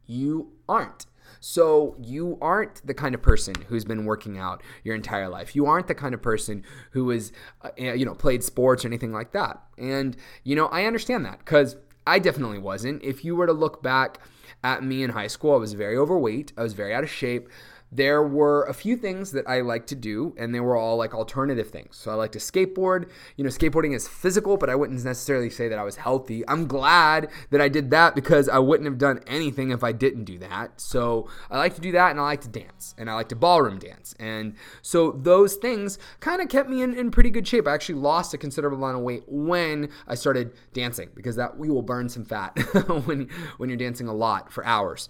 you 0.06 0.54
aren't. 0.70 1.06
So 1.42 1.96
you 2.00 2.38
aren't 2.40 2.86
the 2.86 2.94
kind 2.94 3.14
of 3.14 3.22
person 3.22 3.56
who's 3.68 3.84
been 3.84 4.06
working 4.06 4.38
out 4.38 4.64
your 4.84 4.96
entire 4.96 5.28
life. 5.28 5.56
You 5.56 5.66
aren't 5.66 5.88
the 5.88 5.96
kind 5.96 6.14
of 6.14 6.22
person 6.22 6.64
who 6.92 7.10
has, 7.10 7.34
uh, 7.64 7.70
you 7.78 8.06
know, 8.06 8.14
played 8.14 8.44
sports 8.44 8.86
or 8.86 8.88
anything 8.88 9.12
like 9.12 9.34
that. 9.34 9.62
And 9.78 10.16
you 10.44 10.56
know, 10.56 10.68
I 10.68 10.86
understand 10.86 11.26
that 11.26 11.40
because 11.40 11.76
I 12.06 12.20
definitely 12.20 12.60
wasn't. 12.60 13.04
If 13.04 13.26
you 13.26 13.36
were 13.36 13.48
to 13.48 13.54
look 13.54 13.82
back 13.82 14.20
at 14.64 14.84
me 14.84 15.02
in 15.04 15.10
high 15.10 15.28
school, 15.28 15.56
I 15.56 15.58
was 15.58 15.74
very 15.74 15.98
overweight. 15.98 16.54
I 16.56 16.64
was 16.64 16.74
very 16.74 16.94
out 16.94 17.04
of 17.04 17.10
shape 17.10 17.50
there 17.92 18.24
were 18.24 18.64
a 18.64 18.74
few 18.74 18.96
things 18.96 19.32
that 19.32 19.48
I 19.48 19.62
like 19.62 19.86
to 19.88 19.96
do, 19.96 20.34
and 20.38 20.56
they 20.56 20.62
were 20.62 20.78
all 20.78 20.96
like 20.96 21.14
alternative 21.14 21.70
things. 21.70 21.98
So 21.98 22.10
I 22.10 22.14
like 22.14 22.32
to 22.34 22.40
skateboard. 22.40 23.10
You 23.36 23.44
know, 23.44 23.50
skateboarding 23.50 23.94
is 23.94 24.08
physical, 24.08 24.56
but 24.56 24.70
I 24.70 24.76
wouldn't 24.76 25.04
necessarily 25.04 25.50
say 25.50 25.68
that 25.68 25.78
I 25.78 25.84
was 25.84 25.98
healthy. 25.98 26.48
I'm 26.48 26.68
glad 26.68 27.30
that 27.50 27.60
I 27.60 27.68
did 27.68 27.92
that 27.92 28.16
because 28.16 28.48
I 28.48 28.60
wouldn't 28.60 28.86
have 28.86 28.98
done 28.98 29.20
anything 29.28 29.72
if 29.72 29.84
I 29.84 29.92
didn't 29.92 30.24
do 30.24 30.38
that. 30.40 30.80
So 30.80 31.30
I 31.50 31.58
like 31.58 31.76
to 31.76 31.82
do 31.82 31.92
that, 31.92 32.12
and 32.12 32.20
I 32.20 32.24
like 32.24 32.42
to 32.42 32.48
dance, 32.48 32.96
and 32.98 33.10
I 33.10 33.16
like 33.16 33.30
to 33.30 33.36
ballroom 33.36 33.80
dance. 33.80 34.16
And 34.20 34.56
so 34.82 35.12
those 35.12 35.56
things 35.56 36.00
kind 36.22 36.42
of 36.42 36.48
kept 36.48 36.70
me 36.70 36.82
in, 36.82 36.94
in 36.94 37.12
pretty 37.12 37.30
good 37.30 37.48
shape. 37.48 37.68
I 37.68 37.74
actually 37.74 37.96
lost 37.96 38.34
a 38.34 38.38
considerable 38.38 38.78
amount 38.78 38.98
of 38.98 39.04
weight 39.04 39.24
when 39.28 39.90
I 40.08 40.16
started 40.16 40.54
dancing 40.74 41.10
because 41.14 41.36
that 41.36 41.58
we 41.58 41.70
will 41.70 41.82
burn 41.82 42.08
some 42.08 42.24
fat 42.24 42.58
when, 43.06 43.30
when 43.58 43.70
you're 43.70 43.78
dancing 43.78 44.08
a 44.08 44.14
lot 44.14 44.52
for 44.52 44.66
hours. 44.66 45.10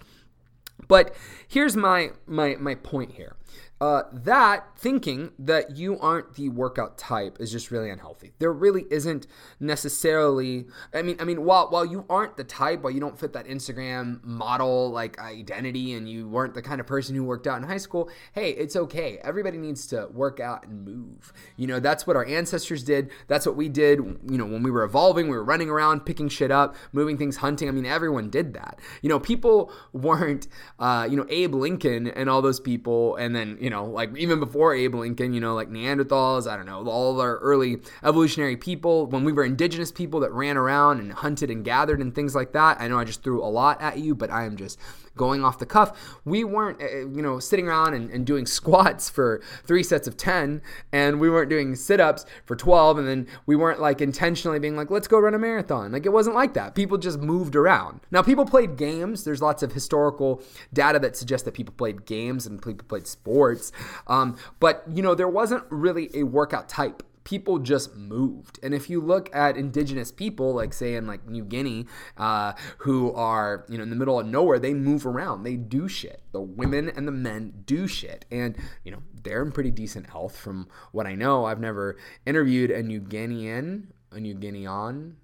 But 0.88 1.14
here's 1.48 1.76
my 1.76 2.10
my 2.26 2.56
my 2.56 2.74
point 2.74 3.12
here. 3.12 3.36
Uh, 3.82 4.04
that 4.12 4.64
thinking 4.78 5.32
that 5.40 5.76
you 5.76 5.98
aren't 5.98 6.34
the 6.34 6.48
workout 6.48 6.96
type 6.96 7.38
is 7.40 7.50
just 7.50 7.72
really 7.72 7.90
unhealthy. 7.90 8.32
There 8.38 8.52
really 8.52 8.84
isn't 8.92 9.26
necessarily. 9.58 10.66
I 10.94 11.02
mean, 11.02 11.16
I 11.18 11.24
mean, 11.24 11.44
while 11.44 11.68
while 11.68 11.84
you 11.84 12.04
aren't 12.08 12.36
the 12.36 12.44
type, 12.44 12.82
while 12.82 12.92
you 12.92 13.00
don't 13.00 13.18
fit 13.18 13.32
that 13.32 13.48
Instagram 13.48 14.22
model 14.22 14.92
like 14.92 15.18
identity, 15.18 15.94
and 15.94 16.08
you 16.08 16.28
weren't 16.28 16.54
the 16.54 16.62
kind 16.62 16.80
of 16.80 16.86
person 16.86 17.16
who 17.16 17.24
worked 17.24 17.48
out 17.48 17.56
in 17.56 17.64
high 17.64 17.78
school, 17.78 18.08
hey, 18.34 18.50
it's 18.50 18.76
okay. 18.76 19.18
Everybody 19.24 19.58
needs 19.58 19.88
to 19.88 20.06
work 20.12 20.38
out 20.38 20.64
and 20.64 20.84
move. 20.84 21.32
You 21.56 21.66
know, 21.66 21.80
that's 21.80 22.06
what 22.06 22.14
our 22.14 22.24
ancestors 22.24 22.84
did. 22.84 23.10
That's 23.26 23.46
what 23.46 23.56
we 23.56 23.68
did. 23.68 23.98
You 23.98 24.38
know, 24.38 24.46
when 24.46 24.62
we 24.62 24.70
were 24.70 24.84
evolving, 24.84 25.26
we 25.26 25.36
were 25.36 25.42
running 25.42 25.68
around, 25.68 26.06
picking 26.06 26.28
shit 26.28 26.52
up, 26.52 26.76
moving 26.92 27.18
things, 27.18 27.38
hunting. 27.38 27.68
I 27.68 27.72
mean, 27.72 27.86
everyone 27.86 28.30
did 28.30 28.54
that. 28.54 28.78
You 29.00 29.08
know, 29.08 29.18
people 29.18 29.72
weren't. 29.92 30.46
Uh, 30.78 31.08
you 31.10 31.16
know, 31.16 31.26
Abe 31.28 31.56
Lincoln 31.56 32.06
and 32.06 32.30
all 32.30 32.42
those 32.42 32.60
people, 32.60 33.16
and 33.16 33.34
then 33.34 33.58
you 33.60 33.71
know, 33.71 33.71
like 33.80 34.16
even 34.16 34.40
before 34.40 34.74
Abe 34.74 34.94
Lincoln, 34.94 35.32
you 35.32 35.40
know, 35.40 35.54
like 35.54 35.70
Neanderthals, 35.70 36.50
I 36.50 36.56
don't 36.56 36.66
know, 36.66 36.84
all 36.86 37.20
our 37.20 37.38
early 37.38 37.78
evolutionary 38.02 38.56
people, 38.56 39.06
when 39.06 39.24
we 39.24 39.32
were 39.32 39.44
indigenous 39.44 39.90
people 39.90 40.20
that 40.20 40.32
ran 40.32 40.56
around 40.56 41.00
and 41.00 41.12
hunted 41.12 41.50
and 41.50 41.64
gathered 41.64 42.00
and 42.00 42.14
things 42.14 42.34
like 42.34 42.52
that. 42.52 42.80
I 42.80 42.88
know 42.88 42.98
I 42.98 43.04
just 43.04 43.22
threw 43.22 43.42
a 43.42 43.46
lot 43.46 43.80
at 43.80 43.98
you, 43.98 44.14
but 44.14 44.30
I 44.30 44.44
am 44.44 44.56
just 44.56 44.78
going 45.16 45.44
off 45.44 45.58
the 45.58 45.66
cuff. 45.66 46.18
We 46.24 46.44
weren't, 46.44 46.82
uh, 46.82 47.08
you 47.08 47.22
know, 47.22 47.38
sitting 47.38 47.68
around 47.68 47.94
and, 47.94 48.10
and 48.10 48.26
doing 48.26 48.46
squats 48.46 49.10
for 49.10 49.42
three 49.64 49.82
sets 49.82 50.08
of 50.08 50.16
10, 50.16 50.62
and 50.92 51.20
we 51.20 51.30
weren't 51.30 51.50
doing 51.50 51.74
sit 51.74 52.00
ups 52.00 52.24
for 52.44 52.56
12, 52.56 52.98
and 52.98 53.08
then 53.08 53.26
we 53.46 53.56
weren't 53.56 53.80
like 53.80 54.00
intentionally 54.00 54.58
being 54.58 54.76
like, 54.76 54.90
let's 54.90 55.08
go 55.08 55.18
run 55.18 55.34
a 55.34 55.38
marathon. 55.38 55.92
Like 55.92 56.06
it 56.06 56.12
wasn't 56.12 56.36
like 56.36 56.54
that. 56.54 56.74
People 56.74 56.98
just 56.98 57.20
moved 57.20 57.56
around. 57.56 58.00
Now, 58.10 58.22
people 58.22 58.44
played 58.44 58.76
games. 58.76 59.24
There's 59.24 59.42
lots 59.42 59.62
of 59.62 59.72
historical 59.72 60.42
data 60.72 60.98
that 61.00 61.16
suggests 61.16 61.44
that 61.44 61.54
people 61.54 61.74
played 61.76 62.06
games 62.06 62.46
and 62.46 62.62
people 62.62 62.86
played 62.88 63.06
sports. 63.06 63.72
Um, 64.06 64.36
but, 64.60 64.84
you 64.90 65.02
know, 65.02 65.14
there 65.14 65.28
wasn't 65.28 65.64
really 65.70 66.10
a 66.14 66.22
workout 66.24 66.68
type 66.68 67.02
people 67.24 67.58
just 67.58 67.94
moved. 67.96 68.58
And 68.62 68.74
if 68.74 68.90
you 68.90 69.00
look 69.00 69.34
at 69.34 69.56
indigenous 69.56 70.10
people, 70.10 70.54
like 70.54 70.72
say 70.72 70.94
in 70.94 71.06
like 71.06 71.26
New 71.28 71.44
Guinea, 71.44 71.86
uh, 72.16 72.52
who 72.78 73.12
are 73.12 73.64
you 73.68 73.76
know 73.76 73.82
in 73.82 73.90
the 73.90 73.96
middle 73.96 74.18
of 74.18 74.26
nowhere, 74.26 74.58
they 74.58 74.74
move 74.74 75.06
around, 75.06 75.42
they 75.42 75.56
do 75.56 75.88
shit. 75.88 76.22
The 76.32 76.40
women 76.40 76.90
and 76.90 77.06
the 77.06 77.12
men 77.12 77.62
do 77.66 77.86
shit, 77.86 78.24
and 78.30 78.56
you 78.84 78.92
know 78.92 79.02
they're 79.22 79.42
in 79.42 79.52
pretty 79.52 79.70
decent 79.70 80.10
health 80.10 80.36
from 80.36 80.68
what 80.92 81.06
I 81.06 81.14
know. 81.14 81.44
I've 81.44 81.60
never 81.60 81.96
interviewed 82.26 82.70
a 82.70 82.82
New 82.82 83.00
Guinean, 83.00 83.86
a 84.10 84.20
New 84.20 84.34
Guinean, 84.34 85.14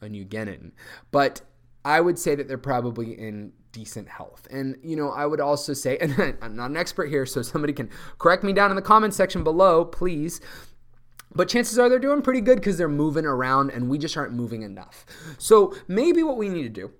a 0.00 0.08
New 0.08 0.24
Guinean, 0.24 0.72
but 1.10 1.42
I 1.84 2.00
would 2.00 2.18
say 2.18 2.34
that 2.34 2.48
they're 2.48 2.58
probably 2.58 3.18
in 3.18 3.52
decent 3.72 4.08
health. 4.08 4.46
And, 4.50 4.76
you 4.82 4.96
know, 4.96 5.10
I 5.10 5.26
would 5.26 5.40
also 5.40 5.72
say, 5.72 5.98
and 6.00 6.36
I'm 6.42 6.56
not 6.56 6.70
an 6.70 6.76
expert 6.76 7.08
here, 7.08 7.26
so 7.26 7.42
somebody 7.42 7.72
can 7.72 7.90
correct 8.18 8.44
me 8.44 8.52
down 8.52 8.70
in 8.70 8.76
the 8.76 8.82
comment 8.82 9.14
section 9.14 9.44
below, 9.44 9.84
please. 9.84 10.40
But 11.38 11.48
chances 11.48 11.78
are 11.78 11.88
they're 11.88 12.00
doing 12.00 12.20
pretty 12.20 12.40
good 12.40 12.56
because 12.56 12.78
they're 12.78 12.88
moving 12.88 13.24
around 13.24 13.70
and 13.70 13.88
we 13.88 13.96
just 13.96 14.16
aren't 14.16 14.32
moving 14.32 14.62
enough. 14.62 15.06
So 15.38 15.72
maybe 15.86 16.24
what 16.24 16.36
we 16.36 16.48
need 16.48 16.64
to 16.64 16.68
do 16.68 16.90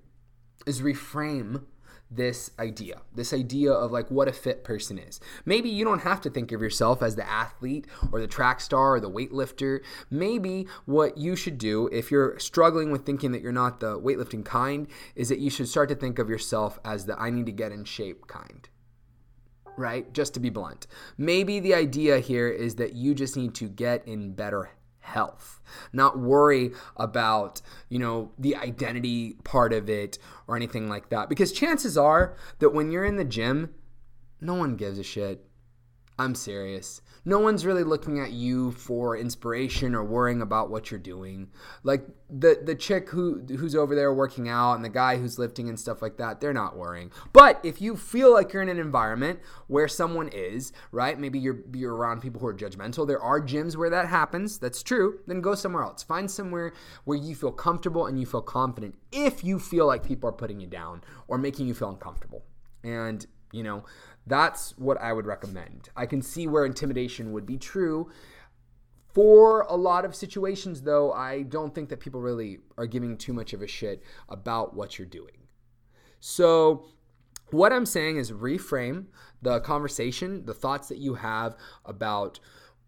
is 0.65 0.81
reframe 0.81 1.65
this 2.09 2.53
idea, 2.57 3.03
this 3.13 3.33
idea 3.33 3.73
of 3.73 3.91
like 3.91 4.09
what 4.13 4.29
a 4.29 4.33
fit 4.33 4.63
person 4.63 4.97
is. 4.97 5.19
Maybe 5.45 5.69
you 5.69 5.85
don't 5.85 6.03
have 6.03 6.21
to 6.21 6.31
think 6.31 6.53
of 6.53 6.63
yourself 6.63 7.03
as 7.03 7.17
the 7.17 7.29
athlete 7.29 7.89
or 8.13 8.21
the 8.21 8.29
track 8.29 8.61
star 8.61 8.95
or 8.95 9.01
the 9.01 9.11
weightlifter. 9.11 9.81
Maybe 10.09 10.69
what 10.85 11.19
you 11.19 11.35
should 11.35 11.59
do 11.59 11.89
if 11.89 12.13
you're 12.13 12.39
struggling 12.39 12.93
with 12.93 13.05
thinking 13.05 13.33
that 13.33 13.43
you're 13.43 13.51
not 13.51 13.81
the 13.81 13.99
weightlifting 13.99 14.45
kind 14.45 14.87
is 15.17 15.31
that 15.31 15.41
you 15.41 15.51
should 15.51 15.69
start 15.69 15.89
to 15.89 15.97
think 15.97 16.21
of 16.21 16.31
yourself 16.31 16.79
as 16.85 17.07
the 17.07 17.21
I 17.21 17.31
need 17.31 17.47
to 17.47 17.53
get 17.53 17.73
in 17.73 17.85
shape 17.85 18.29
kind 18.29 18.69
right? 19.79 20.13
Just 20.13 20.35
to 20.35 20.41
be 20.41 20.51
blunt. 20.51 20.87
Maybe 21.17 21.61
the 21.61 21.75
idea 21.75 22.19
here 22.19 22.49
is 22.49 22.75
that 22.77 22.95
you 22.95 23.15
just 23.15 23.37
need 23.37 23.55
to 23.57 23.69
get 23.69 24.07
in 24.07 24.33
better 24.33 24.71
health, 25.01 25.61
not 25.93 26.19
worry 26.19 26.73
about, 26.97 27.61
you 27.89 27.99
know, 27.99 28.31
the 28.39 28.57
identity 28.57 29.35
part 29.45 29.73
of 29.73 29.89
it 29.89 30.19
or 30.47 30.57
anything 30.57 30.89
like 30.89 31.09
that. 31.09 31.29
Because 31.29 31.53
chances 31.53 31.97
are 31.97 32.37
that 32.59 32.75
when 32.75 32.91
you're 32.91 33.05
in 33.05 33.17
the 33.17 33.25
gym, 33.25 33.75
no 34.41 34.55
one 34.55 34.77
gives 34.77 34.99
a 34.99 35.03
shit. 35.03 35.48
I'm 36.19 36.35
serious 36.35 37.01
no 37.29 37.39
one's 37.39 37.67
really 37.67 37.85
looking 37.85 38.19
at 38.21 38.33
you 38.33 38.73
for 38.73 39.15
inspiration 39.15 39.95
or 39.95 40.03
worrying 40.03 40.41
about 40.41 40.71
what 40.71 40.91
you're 40.91 40.99
doing. 40.99 41.49
Like 41.83 42.07
the 42.31 42.59
the 42.65 42.75
chick 42.75 43.11
who 43.11 43.43
who's 43.43 43.75
over 43.75 43.95
there 43.95 44.15
working 44.15 44.49
out 44.49 44.75
and 44.75 44.85
the 44.85 44.89
guy 44.89 45.19
who's 45.19 45.39
lifting 45.39 45.69
and 45.69 45.79
stuff 45.79 46.01
like 46.01 46.17
that, 46.17 46.41
they're 46.41 46.55
not 46.55 46.79
worrying. 46.79 47.13
But 47.35 47.61
if 47.63 47.83
you 47.83 47.97
feel 47.97 48.33
like 48.33 48.55
you're 48.55 48.63
in 48.63 48.71
an 48.71 48.79
environment 48.79 49.41
where 49.67 49.89
someone 49.89 50.29
is, 50.29 50.73
right? 50.91 51.21
Maybe 51.21 51.39
you're 51.39 51.59
you're 51.75 51.95
around 51.95 52.23
people 52.23 52.41
who 52.41 52.47
are 52.47 52.55
judgmental. 52.55 53.07
There 53.07 53.21
are 53.21 53.43
gyms 53.43 53.77
where 53.77 53.91
that 53.91 54.09
happens. 54.09 54.59
That's 54.59 54.83
true. 54.83 55.21
Then 55.27 55.43
go 55.43 55.55
somewhere 55.55 55.83
else. 55.83 56.03
Find 56.03 56.31
somewhere 56.31 56.73
where 57.05 57.19
you 57.19 57.35
feel 57.35 57.53
comfortable 57.53 58.07
and 58.07 58.19
you 58.19 58.25
feel 58.25 58.41
confident. 58.41 58.95
If 59.13 59.45
you 59.45 59.59
feel 59.59 59.87
like 59.87 60.03
people 60.03 60.31
are 60.31 60.33
putting 60.33 60.61
you 60.61 60.67
down 60.67 61.03
or 61.27 61.37
making 61.37 61.67
you 61.67 61.75
feel 61.75 61.91
uncomfortable. 61.91 62.43
And 62.83 63.27
you 63.53 63.63
know, 63.63 63.85
that's 64.29 64.77
what 64.79 65.01
I 65.01 65.13
would 65.13 65.27
recommend. 65.27 65.89
I 65.97 66.07
can 66.07 66.23
see 66.23 66.47
where 66.47 66.65
intimidation 66.65 67.33
would 67.33 67.47
be 67.47 67.57
true. 67.57 68.11
For 69.15 69.63
a 69.63 69.75
lot 69.75 70.05
of 70.05 70.15
situations, 70.15 70.83
though, 70.83 71.13
I 71.13 71.43
don't 71.43 71.75
think 71.75 71.89
that 71.89 71.99
people 72.01 72.21
really 72.21 72.59
are 72.77 72.87
giving 72.87 73.17
too 73.17 73.33
much 73.33 73.53
of 73.53 73.63
a 73.63 73.67
shit 73.67 74.03
about 74.29 74.75
what 74.75 74.99
you're 74.99 75.09
doing. 75.09 75.49
So, 76.21 76.85
what 77.51 77.73
I'm 77.73 77.87
saying 77.87 78.19
is 78.19 78.31
reframe 78.31 79.07
the 79.41 79.61
conversation, 79.61 80.45
the 80.45 80.55
thoughts 80.55 80.89
that 80.89 80.99
you 80.99 81.15
have 81.15 81.57
about 81.87 82.39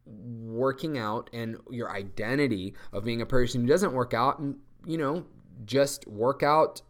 working 0.07 0.99
out 0.99 1.31
and 1.33 1.57
your 1.71 1.91
identity 1.91 2.75
of 2.93 3.05
being 3.05 3.23
a 3.23 3.27
person 3.27 3.63
who 3.63 3.67
doesn't 3.67 3.93
work 3.93 4.13
out 4.13 4.39
and, 4.39 4.57
you 4.85 4.99
know, 4.99 5.25
just 5.65 6.07
work 6.07 6.43
out 6.43 6.83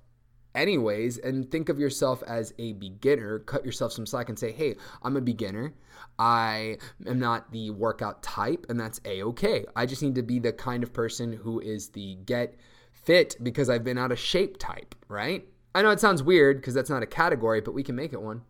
anyways 0.54 1.18
and 1.18 1.50
think 1.50 1.68
of 1.68 1.78
yourself 1.78 2.22
as 2.26 2.52
a 2.58 2.72
beginner. 2.74 3.40
Cut 3.40 3.64
yourself 3.64 3.92
some 3.92 4.06
slack 4.06 4.28
and 4.28 4.38
say 4.38 4.52
hey 4.52 4.76
i'm 5.02 5.16
a 5.16 5.20
beginner. 5.20 5.74
I 6.18 6.78
am 7.06 7.18
not 7.18 7.50
the 7.52 7.70
workout 7.70 8.22
type 8.22 8.66
and 8.68 8.78
that's 8.78 9.00
a-okay 9.04 9.64
i 9.76 9.86
just 9.86 10.02
need 10.02 10.14
to 10.14 10.22
be 10.22 10.38
the 10.38 10.52
kind 10.52 10.82
of 10.82 10.92
person 10.92 11.32
who 11.32 11.60
is 11.60 11.90
the 11.90 12.16
get 12.26 12.56
fit 12.92 13.36
because 13.42 13.70
i've 13.70 13.84
been 13.84 13.98
out 13.98 14.12
of 14.12 14.18
shape 14.18 14.58
type 14.58 14.94
right? 15.08 15.46
I 15.74 15.82
know 15.82 15.90
it 15.90 16.00
sounds 16.00 16.22
weird 16.22 16.56
because 16.56 16.74
that's 16.74 16.90
not 16.90 17.02
a 17.02 17.06
category 17.06 17.60
but 17.60 17.74
we 17.74 17.82
can 17.82 17.94
make 17.96 18.12
it 18.12 18.22
one. 18.22 18.42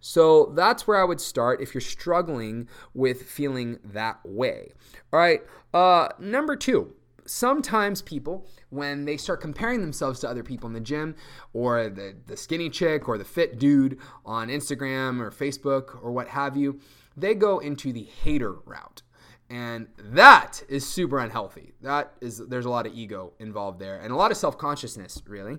So 0.00 0.52
that's 0.54 0.86
where 0.86 1.00
I 1.00 1.04
would 1.04 1.20
start 1.20 1.60
if 1.60 1.74
you're 1.74 1.80
struggling 1.80 2.68
with 2.94 3.22
feeling 3.22 3.78
that 3.84 4.20
way. 4.24 4.72
All 5.12 5.18
right. 5.18 5.42
Uh, 5.74 6.08
number 6.18 6.54
two, 6.56 6.94
sometimes 7.28 8.02
people, 8.02 8.46
when 8.70 9.04
they 9.04 9.16
start 9.16 9.40
comparing 9.40 9.80
themselves 9.80 10.20
to 10.20 10.28
other 10.28 10.42
people 10.42 10.66
in 10.66 10.72
the 10.72 10.80
gym 10.80 11.14
or 11.52 11.88
the, 11.88 12.14
the 12.26 12.36
skinny 12.36 12.70
chick 12.70 13.08
or 13.08 13.18
the 13.18 13.24
fit 13.24 13.58
dude 13.58 13.98
on 14.24 14.48
Instagram 14.48 15.20
or 15.20 15.30
Facebook 15.30 16.02
or 16.02 16.10
what 16.10 16.28
have 16.28 16.56
you, 16.56 16.80
they 17.16 17.34
go 17.34 17.58
into 17.58 17.92
the 17.92 18.04
hater 18.04 18.52
route. 18.64 19.02
And 19.50 19.88
that 19.98 20.62
is 20.68 20.86
super 20.86 21.18
unhealthy. 21.18 21.72
That 21.80 22.12
is 22.20 22.38
there's 22.38 22.66
a 22.66 22.70
lot 22.70 22.86
of 22.86 22.94
ego 22.94 23.32
involved 23.38 23.78
there 23.78 23.98
and 24.00 24.12
a 24.12 24.16
lot 24.16 24.30
of 24.30 24.36
self-consciousness, 24.36 25.22
really. 25.26 25.58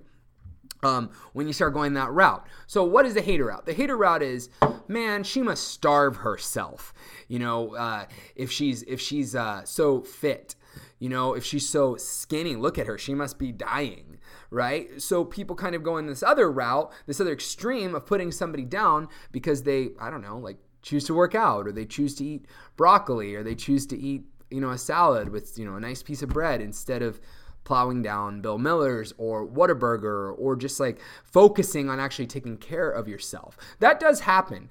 Um, 0.82 1.10
when 1.34 1.46
you 1.46 1.52
start 1.52 1.74
going 1.74 1.94
that 1.96 2.12
route. 2.12 2.48
So, 2.66 2.86
what 2.86 3.06
is 3.06 3.14
the 3.14 3.22
hater 3.22 3.48
route? 3.48 3.66
The 3.66 3.74
hater 3.74 3.98
route 3.98 4.22
is, 4.22 4.50
man, 4.88 5.26
she 5.26 5.42
must 5.42 5.68
starve 5.68 6.18
herself. 6.18 6.94
You 7.28 7.40
know, 7.40 7.76
uh, 7.76 8.06
if 8.36 8.50
she's 8.50 8.84
if 8.84 9.02
she's 9.02 9.36
uh, 9.36 9.66
so 9.66 10.00
fit, 10.02 10.56
you 11.00 11.08
know, 11.08 11.34
if 11.34 11.46
she's 11.46 11.68
so 11.68 11.96
skinny, 11.96 12.56
look 12.56 12.78
at 12.78 12.88
her. 12.88 12.98
She 12.98 13.16
must 13.16 13.40
be 13.40 13.52
dying, 13.52 14.20
right? 14.52 15.02
So 15.02 15.24
people 15.24 15.56
kind 15.56 15.74
of 15.74 15.84
go 15.84 15.98
in 15.98 16.06
this 16.06 16.22
other 16.22 16.52
route, 16.52 16.92
this 17.08 17.22
other 17.22 17.32
extreme 17.32 17.96
of 17.96 18.06
putting 18.06 18.32
somebody 18.32 18.66
down 18.66 19.08
because 19.32 19.64
they, 19.64 19.92
I 20.00 20.10
don't 20.10 20.22
know, 20.22 20.38
like 20.38 20.58
choose 20.82 21.06
to 21.06 21.14
work 21.14 21.36
out 21.36 21.68
or 21.68 21.72
they 21.72 21.86
choose 21.86 22.16
to 22.16 22.26
eat 22.26 22.46
broccoli 22.76 23.36
or 23.36 23.44
they 23.44 23.56
choose 23.56 23.86
to 23.88 23.98
eat, 23.98 24.24
you 24.52 24.60
know, 24.60 24.72
a 24.72 24.78
salad 24.78 25.30
with, 25.30 25.58
you 25.58 25.66
know, 25.66 25.76
a 25.76 25.80
nice 25.80 26.04
piece 26.04 26.22
of 26.22 26.30
bread 26.30 26.62
instead 26.62 27.02
of 27.02 27.20
plowing 27.64 28.02
down 28.02 28.42
Bill 28.42 28.58
Miller's 28.58 29.14
or 29.18 29.48
Whataburger 29.48 30.34
or 30.38 30.56
just 30.56 30.80
like 30.80 31.00
focusing 31.24 31.90
on 31.90 32.00
actually 32.00 32.28
taking 32.28 32.58
care 32.58 32.90
of 32.90 33.08
yourself. 33.08 33.58
That 33.80 34.00
does 34.00 34.22
happen 34.22 34.70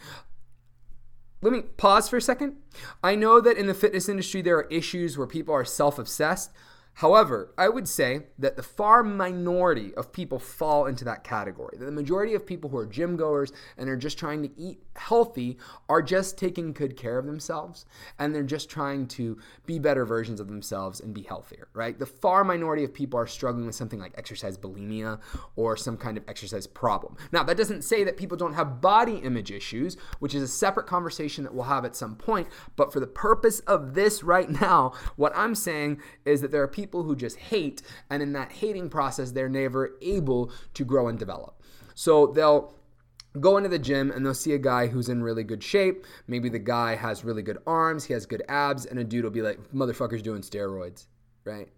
let 1.41 1.53
me 1.53 1.63
pause 1.63 2.09
for 2.09 2.17
a 2.17 2.23
second. 2.23 2.57
I 3.03 3.15
know 3.15 3.41
that 3.41 3.57
in 3.57 3.67
the 3.67 3.75
fitness 3.75 4.09
industry, 4.09 4.43
there 4.43 4.57
are 4.57 4.69
issues 4.69 5.17
where 5.17 5.27
people 5.27 5.55
are 5.55 5.65
self 5.65 5.99
obsessed. 5.99 6.51
However, 6.99 7.55
I 7.57 7.69
would 7.69 7.87
say 7.87 8.23
that 8.41 8.57
the 8.57 8.63
far 8.65 9.05
minority 9.05 9.95
of 9.95 10.13
people 10.13 10.41
fall 10.41 10.87
into 10.87 11.05
that 11.05 11.23
category. 11.23 11.79
The 11.79 11.93
majority 11.93 12.35
of 12.35 12.45
people 12.45 12.71
who 12.71 12.77
are 12.77 12.87
gym 12.87 13.17
goers 13.17 13.53
and 13.77 13.89
are 13.89 13.97
just 13.97 14.19
trying 14.19 14.43
to 14.43 14.51
eat 14.61 14.81
healthy 14.97 15.59
are 15.89 16.03
just 16.03 16.37
taking 16.37 16.73
good 16.73 16.97
care 16.97 17.17
of 17.17 17.25
themselves 17.25 17.87
and 18.19 18.35
they're 18.35 18.43
just 18.43 18.69
trying 18.69 19.07
to 19.07 19.39
be 19.65 19.79
better 19.79 20.05
versions 20.05 20.41
of 20.41 20.49
themselves 20.49 20.99
and 20.99 21.15
be 21.15 21.23
healthier, 21.23 21.69
right? 21.73 21.97
The 21.97 22.05
far 22.05 22.43
minority 22.43 22.83
of 22.83 22.93
people 22.93 23.21
are 23.21 23.29
struggling 23.29 23.67
with 23.67 23.77
something 23.77 24.01
like 24.01 24.15
exercise 24.19 24.59
bulimia 24.59 25.21
or 25.55 25.77
some 25.77 25.97
kind 25.97 26.17
of 26.17 26.25
exercise 26.27 26.67
problem. 26.67 27.17
Now, 27.31 27.45
that 27.45 27.57
doesn't 27.57 27.83
say 27.83 28.03
that 28.03 28.17
people 28.17 28.37
don't 28.37 28.55
have 28.55 28.81
body 28.81 29.19
image 29.19 29.53
issues, 29.53 29.97
which 30.19 30.35
is 30.35 30.43
a 30.43 30.49
separate 30.49 30.89
conversation 30.89 31.45
that 31.45 31.55
we'll 31.55 31.67
have 31.67 31.85
at 31.85 31.95
some 31.95 32.17
point, 32.17 32.49
but 32.75 32.93
for 32.93 32.99
the 32.99 33.07
purpose 33.07 33.61
of 33.61 33.95
this 33.95 34.25
right 34.25 34.51
now, 34.51 34.95
what 35.15 35.33
I'm 35.37 35.55
saying 35.55 36.01
is 36.25 36.41
that 36.41 36.51
there 36.51 36.63
are 36.63 36.67
people 36.67 36.88
people 36.89 37.03
who 37.03 37.15
just 37.15 37.37
hate, 37.37 37.83
and 38.09 38.23
in 38.23 38.33
that 38.33 38.51
hating 38.51 38.89
process, 38.89 39.33
they're 39.33 39.49
never 39.49 39.97
able 40.01 40.51
to 40.73 40.85
grow 40.85 41.09
and 41.09 41.19
develop. 41.19 41.63
So 41.95 42.29
they'll 42.29 42.73
go 43.39 43.59
into 43.59 43.69
the 43.69 43.79
gym 43.79 44.11
and 44.11 44.25
they'll 44.25 44.33
see 44.33 44.55
a 44.55 44.59
guy 44.59 44.87
who's 44.87 45.11
in 45.11 45.23
really 45.23 45.45
good 45.45 45.63
shape. 45.63 46.07
Maybe 46.27 46.49
the 46.49 46.59
guy 46.59 46.97
has 46.97 47.25
really 47.25 47.43
good 47.43 47.59
arms, 47.67 48.05
he 48.05 48.15
has 48.15 48.25
good 48.25 48.43
abs, 48.49 48.87
and 48.87 48.99
a 48.99 49.05
dude 49.05 49.25
will 49.25 49.31
be 49.31 49.43
like, 49.43 49.59
motherfucker's 49.71 50.23
doing 50.23 50.41
steroids, 50.41 51.07
right? 51.45 51.69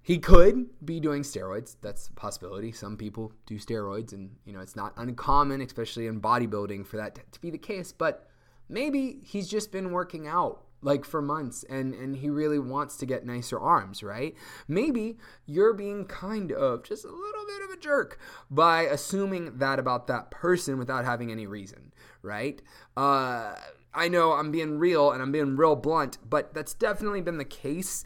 He 0.00 0.18
could 0.18 0.68
be 0.84 1.00
doing 1.00 1.22
steroids. 1.22 1.74
That's 1.82 2.06
a 2.06 2.12
possibility. 2.12 2.70
Some 2.70 2.96
people 2.96 3.32
do 3.46 3.58
steroids, 3.58 4.12
and 4.12 4.30
you 4.44 4.52
know 4.52 4.60
it's 4.60 4.76
not 4.76 4.92
uncommon, 4.96 5.60
especially 5.60 6.06
in 6.06 6.20
bodybuilding, 6.20 6.86
for 6.86 6.96
that 6.98 7.18
to 7.32 7.40
be 7.40 7.50
the 7.50 7.58
case. 7.58 7.90
But 7.90 8.30
maybe 8.68 9.18
he's 9.24 9.48
just 9.48 9.72
been 9.72 9.90
working 9.90 10.28
out 10.28 10.65
like 10.82 11.04
for 11.04 11.22
months 11.22 11.64
and 11.68 11.94
and 11.94 12.16
he 12.16 12.28
really 12.28 12.58
wants 12.58 12.96
to 12.96 13.06
get 13.06 13.24
nicer 13.24 13.58
arms 13.58 14.02
right? 14.02 14.34
Maybe 14.68 15.16
you're 15.46 15.72
being 15.72 16.04
kind 16.04 16.52
of 16.52 16.84
just 16.84 17.04
a 17.04 17.08
little 17.08 17.46
bit 17.46 17.62
of 17.64 17.70
a 17.70 17.80
jerk 17.80 18.18
by 18.50 18.82
assuming 18.82 19.58
that 19.58 19.78
about 19.78 20.06
that 20.06 20.30
person 20.30 20.78
without 20.78 21.04
having 21.04 21.30
any 21.30 21.46
reason 21.46 21.92
right? 22.22 22.60
Uh 22.96 23.54
I 23.94 24.08
know 24.08 24.32
I'm 24.32 24.52
being 24.52 24.78
real 24.78 25.10
and 25.10 25.22
I'm 25.22 25.32
being 25.32 25.56
real 25.56 25.74
blunt, 25.74 26.18
but 26.28 26.52
that's 26.52 26.74
definitely 26.74 27.22
been 27.22 27.38
the 27.38 27.46
case 27.46 28.04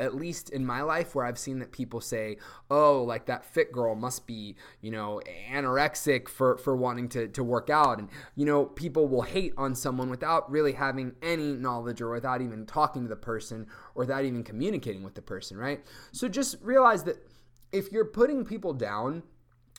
at 0.00 0.14
least 0.14 0.50
in 0.50 0.64
my 0.64 0.82
life 0.82 1.14
where 1.14 1.24
I've 1.24 1.38
seen 1.38 1.58
that 1.60 1.72
people 1.72 2.00
say, 2.00 2.38
"Oh, 2.70 3.02
like 3.02 3.26
that 3.26 3.44
fit 3.44 3.72
girl 3.72 3.94
must 3.94 4.26
be, 4.26 4.56
you 4.80 4.90
know, 4.90 5.20
anorexic 5.50 6.28
for 6.28 6.56
for 6.58 6.76
wanting 6.76 7.08
to 7.10 7.28
to 7.28 7.44
work 7.44 7.70
out." 7.70 7.98
And 7.98 8.08
you 8.34 8.44
know, 8.44 8.66
people 8.66 9.08
will 9.08 9.22
hate 9.22 9.54
on 9.56 9.74
someone 9.74 10.10
without 10.10 10.50
really 10.50 10.72
having 10.72 11.14
any 11.22 11.54
knowledge 11.54 12.00
or 12.00 12.10
without 12.10 12.42
even 12.42 12.66
talking 12.66 13.02
to 13.02 13.08
the 13.08 13.16
person 13.16 13.66
or 13.94 14.02
without 14.02 14.24
even 14.24 14.42
communicating 14.42 15.02
with 15.02 15.14
the 15.14 15.22
person, 15.22 15.56
right? 15.56 15.84
So 16.12 16.28
just 16.28 16.56
realize 16.62 17.04
that 17.04 17.24
if 17.70 17.90
you're 17.92 18.04
putting 18.04 18.44
people 18.44 18.72
down 18.74 19.22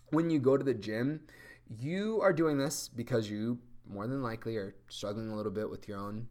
when 0.09 0.29
you 0.29 0.39
go 0.39 0.57
to 0.57 0.63
the 0.63 0.73
gym, 0.73 1.21
you 1.79 2.19
are 2.21 2.33
doing 2.33 2.57
this 2.57 2.89
because 2.89 3.29
you 3.29 3.59
more 3.87 4.07
than 4.07 4.21
likely 4.21 4.57
are 4.57 4.75
struggling 4.87 5.29
a 5.29 5.35
little 5.35 5.51
bit 5.51 5.69
with 5.69 5.87
your 5.87 5.99
own 5.99 6.27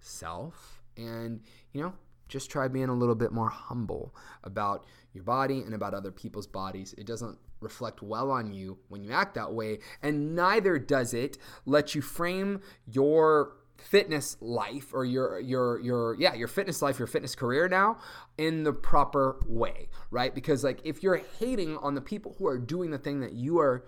self 0.00 0.82
and, 0.96 1.40
you 1.72 1.82
know, 1.82 1.92
just 2.28 2.50
try 2.50 2.68
being 2.68 2.88
a 2.88 2.94
little 2.94 3.14
bit 3.14 3.32
more 3.32 3.48
humble 3.48 4.14
about 4.44 4.84
your 5.12 5.24
body 5.24 5.60
and 5.60 5.74
about 5.74 5.94
other 5.94 6.10
people's 6.10 6.46
bodies. 6.46 6.94
It 6.98 7.06
doesn't 7.06 7.38
reflect 7.60 8.02
well 8.02 8.30
on 8.30 8.52
you 8.52 8.78
when 8.88 9.02
you 9.02 9.12
act 9.12 9.34
that 9.34 9.52
way, 9.52 9.78
and 10.02 10.34
neither 10.34 10.78
does 10.78 11.14
it 11.14 11.38
let 11.64 11.94
you 11.94 12.02
frame 12.02 12.60
your 12.86 13.52
fitness 13.78 14.36
life 14.40 14.92
or 14.94 15.04
your 15.04 15.38
your 15.40 15.78
your 15.80 16.14
yeah 16.14 16.32
your 16.34 16.48
fitness 16.48 16.80
life 16.80 16.98
your 16.98 17.06
fitness 17.06 17.34
career 17.34 17.68
now 17.68 17.98
in 18.38 18.64
the 18.64 18.72
proper 18.72 19.38
way 19.46 19.88
right 20.10 20.34
because 20.34 20.64
like 20.64 20.80
if 20.82 21.02
you're 21.02 21.20
hating 21.38 21.76
on 21.78 21.94
the 21.94 22.00
people 22.00 22.34
who 22.38 22.46
are 22.46 22.58
doing 22.58 22.90
the 22.90 22.98
thing 22.98 23.20
that 23.20 23.34
you 23.34 23.58
are 23.58 23.84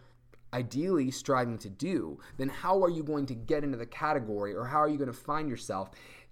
ideally 0.55 1.11
striving 1.11 1.59
to 1.59 1.69
do 1.69 2.19
then 2.37 2.49
how 2.49 2.83
are 2.83 2.91
you 2.91 3.03
going 3.03 3.27
to 3.27 3.35
get 3.35 3.65
into 3.65 3.77
the 3.77 3.87
category 3.87 4.55
or 4.55 4.65
how 4.65 4.79
are 4.79 4.89
you 4.89 4.97
going 4.97 5.07
to 5.07 5.13
find 5.13 5.49
yourself 5.49 5.91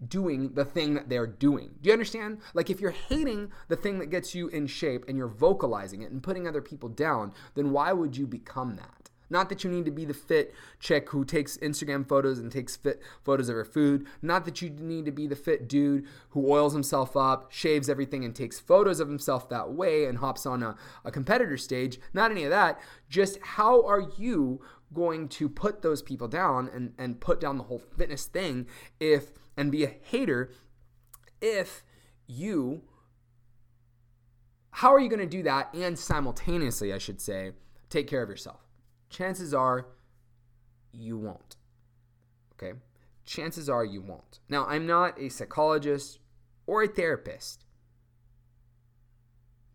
doing 0.09 0.53
the 0.55 0.65
thing 0.65 0.95
that 0.95 1.09
they're 1.09 1.27
doing. 1.27 1.71
Do 1.81 1.89
you 1.89 1.93
understand? 1.93 2.39
Like 2.55 2.71
if 2.71 2.81
you're 2.81 2.91
hating 2.91 3.51
the 3.69 3.77
thing 3.77 3.99
that 3.99 4.11
gets 4.11 4.35
you 4.35 4.49
in 4.49 4.67
shape 4.67 5.05
and 5.09 5.17
you're 5.17 5.29
vocalizing 5.29 6.03
it 6.03 6.11
and 6.11 6.23
putting 6.23 6.47
other 6.47 6.63
people 6.63 6.89
down, 6.89 7.33
then 7.55 7.71
why 7.71 7.93
would 7.93 8.17
you 8.17 8.27
become 8.27 8.77
that? 8.77 9.11
Not 9.29 9.49
that 9.49 9.65
you 9.65 9.71
need 9.71 9.85
to 9.85 9.91
be 9.91 10.05
the 10.05 10.15
fit 10.15 10.55
chick 10.79 11.11
who 11.11 11.25
takes 11.25 11.57
Instagram 11.59 12.07
photos 12.07 12.39
and 12.39 12.51
takes 12.51 12.77
fit 12.77 13.03
photos 13.25 13.49
of 13.49 13.57
her 13.57 13.65
food. 13.65 14.07
Not 14.23 14.45
that 14.45 14.63
you 14.63 14.71
need 14.71 15.05
to 15.07 15.13
be 15.13 15.27
the 15.27 15.37
fit 15.37 15.69
dude 15.69 16.07
who 16.31 16.51
oils 16.51 16.73
himself 16.73 17.17
up, 17.17 17.51
shaves 17.51 17.89
everything, 17.89 18.25
and 18.25 18.35
takes 18.35 18.61
photos 18.61 19.01
of 19.01 19.09
himself 19.09 19.49
that 19.49 19.73
way 19.73 20.07
and 20.07 20.19
hops 20.19 20.47
on 20.47 20.63
a, 20.63 20.77
a 21.05 21.11
competitor 21.11 21.57
stage. 21.57 21.99
Not 22.13 22.31
any 22.31 22.45
of 22.45 22.51
that. 22.51 22.81
Just 23.09 23.39
how 23.43 23.85
are 23.87 24.05
you 24.17 24.61
going 24.93 25.29
to 25.29 25.49
put 25.49 25.83
those 25.83 26.03
people 26.03 26.29
down 26.29 26.71
and, 26.73 26.93
and 26.99 27.21
put 27.21 27.41
down 27.41 27.59
the 27.59 27.65
whole 27.65 27.83
fitness 27.97 28.27
thing 28.27 28.67
if 29.01 29.33
and 29.57 29.73
be 29.73 29.85
a 29.85 29.95
hater 30.03 30.53
if 31.41 31.83
you 32.27 32.83
how 34.71 34.93
are 34.93 35.01
you 35.01 35.09
going 35.09 35.21
to 35.21 35.27
do 35.27 35.43
that 35.43 35.73
and 35.75 35.99
simultaneously 35.99 36.93
i 36.93 36.99
should 36.99 37.21
say 37.21 37.53
take 37.91 38.07
care 38.07 38.23
of 38.23 38.29
yourself 38.29 38.66
chances 39.09 39.55
are 39.55 39.87
you 40.93 41.17
won't 41.17 41.57
okay 42.53 42.79
chances 43.25 43.69
are 43.69 43.85
you 43.85 44.01
won't 44.01 44.41
now 44.49 44.65
i'm 44.67 44.87
not 44.87 45.19
a 45.21 45.29
psychologist 45.29 46.19
or 46.67 46.83
a 46.83 46.89
therapist 46.89 47.65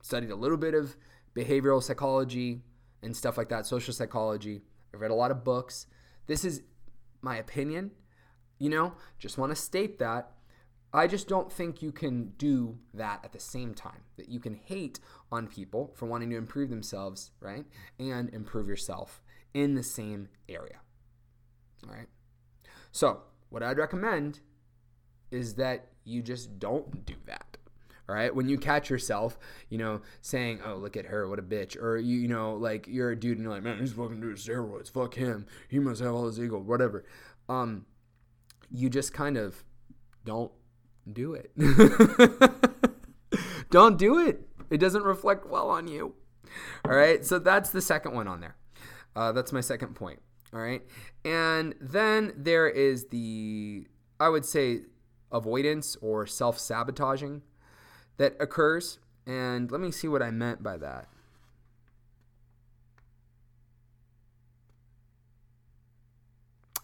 studied 0.02 0.32
a 0.32 0.36
little 0.36 0.58
bit 0.58 0.74
of 0.74 0.96
behavioral 1.36 1.82
psychology 1.82 2.62
and 3.04 3.16
stuff 3.16 3.38
like 3.38 3.50
that 3.50 3.66
social 3.66 3.94
psychology 3.94 4.62
i've 4.94 5.02
read 5.02 5.12
a 5.12 5.16
lot 5.16 5.32
of 5.32 5.44
books 5.44 5.88
this 6.28 6.44
is 6.44 6.62
my 7.22 7.38
opinion 7.38 7.92
you 8.62 8.70
know, 8.70 8.94
just 9.18 9.40
want 9.40 9.52
to 9.52 9.56
state 9.56 9.98
that. 9.98 10.34
I 10.94 11.08
just 11.08 11.28
don't 11.28 11.52
think 11.52 11.82
you 11.82 11.92
can 11.92 12.34
do 12.38 12.78
that 12.94 13.22
at 13.24 13.34
the 13.34 13.40
same 13.40 13.74
time. 13.74 14.04
That 14.18 14.30
you 14.30 14.40
can 14.40 14.54
hate 14.54 15.00
on 15.32 15.48
people 15.48 15.92
for 15.96 16.06
wanting 16.06 16.30
to 16.30 16.38
improve 16.38 16.70
themselves, 16.70 17.32
right? 17.40 17.66
And 17.98 18.30
improve 18.30 18.68
yourself 18.68 19.24
in 19.54 19.76
the 19.76 19.84
same 19.84 20.30
area. 20.48 20.80
All 21.88 21.94
right. 21.94 22.08
So, 22.92 23.22
what 23.50 23.64
I'd 23.64 23.78
recommend 23.78 24.40
is 25.32 25.56
that 25.56 25.88
you 26.04 26.22
just 26.22 26.60
don't 26.60 27.06
do 27.06 27.16
that. 27.26 27.58
All 28.10 28.16
right. 28.16 28.34
When 28.34 28.50
you 28.50 28.58
catch 28.58 28.90
yourself, 28.90 29.38
you 29.70 29.78
know, 29.78 30.02
saying, 30.22 30.60
oh, 30.66 30.76
look 30.76 30.98
at 30.98 31.06
her, 31.06 31.30
what 31.30 31.40
a 31.40 31.44
bitch. 31.44 31.82
Or, 31.82 31.98
you, 31.98 32.20
you 32.20 32.28
know, 32.28 32.56
like 32.56 32.88
you're 32.88 33.12
a 33.12 33.20
dude 33.20 33.38
and 33.38 33.44
you're 33.44 33.54
like, 33.54 33.64
man, 33.64 33.80
he's 33.80 33.94
fucking 33.94 34.20
doing 34.20 34.36
steroids. 34.36 34.92
Fuck 34.92 35.16
him. 35.16 35.46
He 35.70 35.80
must 35.80 36.02
have 36.02 36.14
all 36.14 36.26
his 36.26 36.40
ego, 36.40 36.60
whatever. 36.60 37.06
Um, 37.48 37.86
you 38.70 38.90
just 38.90 39.14
kind 39.14 39.38
of 39.38 39.64
don't 40.26 40.52
do 41.12 41.34
it. 41.34 41.52
don't 43.70 43.98
do 43.98 44.20
it. 44.20 44.48
It 44.70 44.80
doesn't 44.80 45.04
reflect 45.04 45.48
well 45.48 45.70
on 45.70 45.88
you. 45.88 46.16
All 46.84 46.96
right. 46.96 47.26
So 47.26 47.40
that's 47.40 47.70
the 47.70 47.82
second 47.82 48.14
one 48.14 48.28
on 48.28 48.42
there. 48.42 48.56
Uh, 49.16 49.32
that's 49.32 49.52
my 49.52 49.62
second 49.62 49.96
point. 49.96 50.20
All 50.54 50.60
right. 50.60 50.82
And 51.24 51.76
then 51.80 52.34
there 52.36 52.68
is 52.68 53.08
the, 53.08 53.88
I 54.20 54.30
would 54.30 54.46
say, 54.46 54.82
avoidance 55.32 55.96
or 56.02 56.26
self 56.28 56.60
sabotaging 56.60 57.42
that 58.18 58.36
occurs. 58.40 59.00
And 59.26 59.72
let 59.72 59.80
me 59.80 59.92
see 59.92 60.08
what 60.08 60.22
I 60.22 60.32
meant 60.32 60.62
by 60.64 60.78
that. 60.78 61.08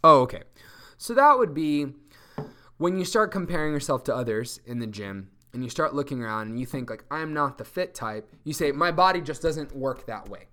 Oh, 0.04 0.22
okay. 0.22 0.44
So 0.98 1.13
that 1.13 1.38
would 1.38 1.54
be 1.54 1.88
when 2.78 2.98
you 2.98 3.06
start 3.06 3.32
comparing 3.32 3.74
yourself 3.74 4.04
to 4.06 4.16
others 4.16 4.60
in 4.66 4.80
the 4.80 4.88
gym 4.88 5.32
and 5.54 5.63
you 5.63 5.70
start 5.70 5.94
looking 5.96 6.22
around 6.22 6.48
and 6.48 6.60
you 6.60 6.66
think 6.66 6.90
like 6.90 7.04
I'm 7.10 7.34
not 7.34 7.58
the 7.58 7.66
fit 7.66 7.96
type, 7.96 8.30
you 8.44 8.54
say 8.54 8.72
my 8.72 8.92
body 8.92 9.22
just 9.22 9.42
doesn't 9.42 9.76
work 9.76 10.06
that 10.06 10.30
way. 10.30 10.48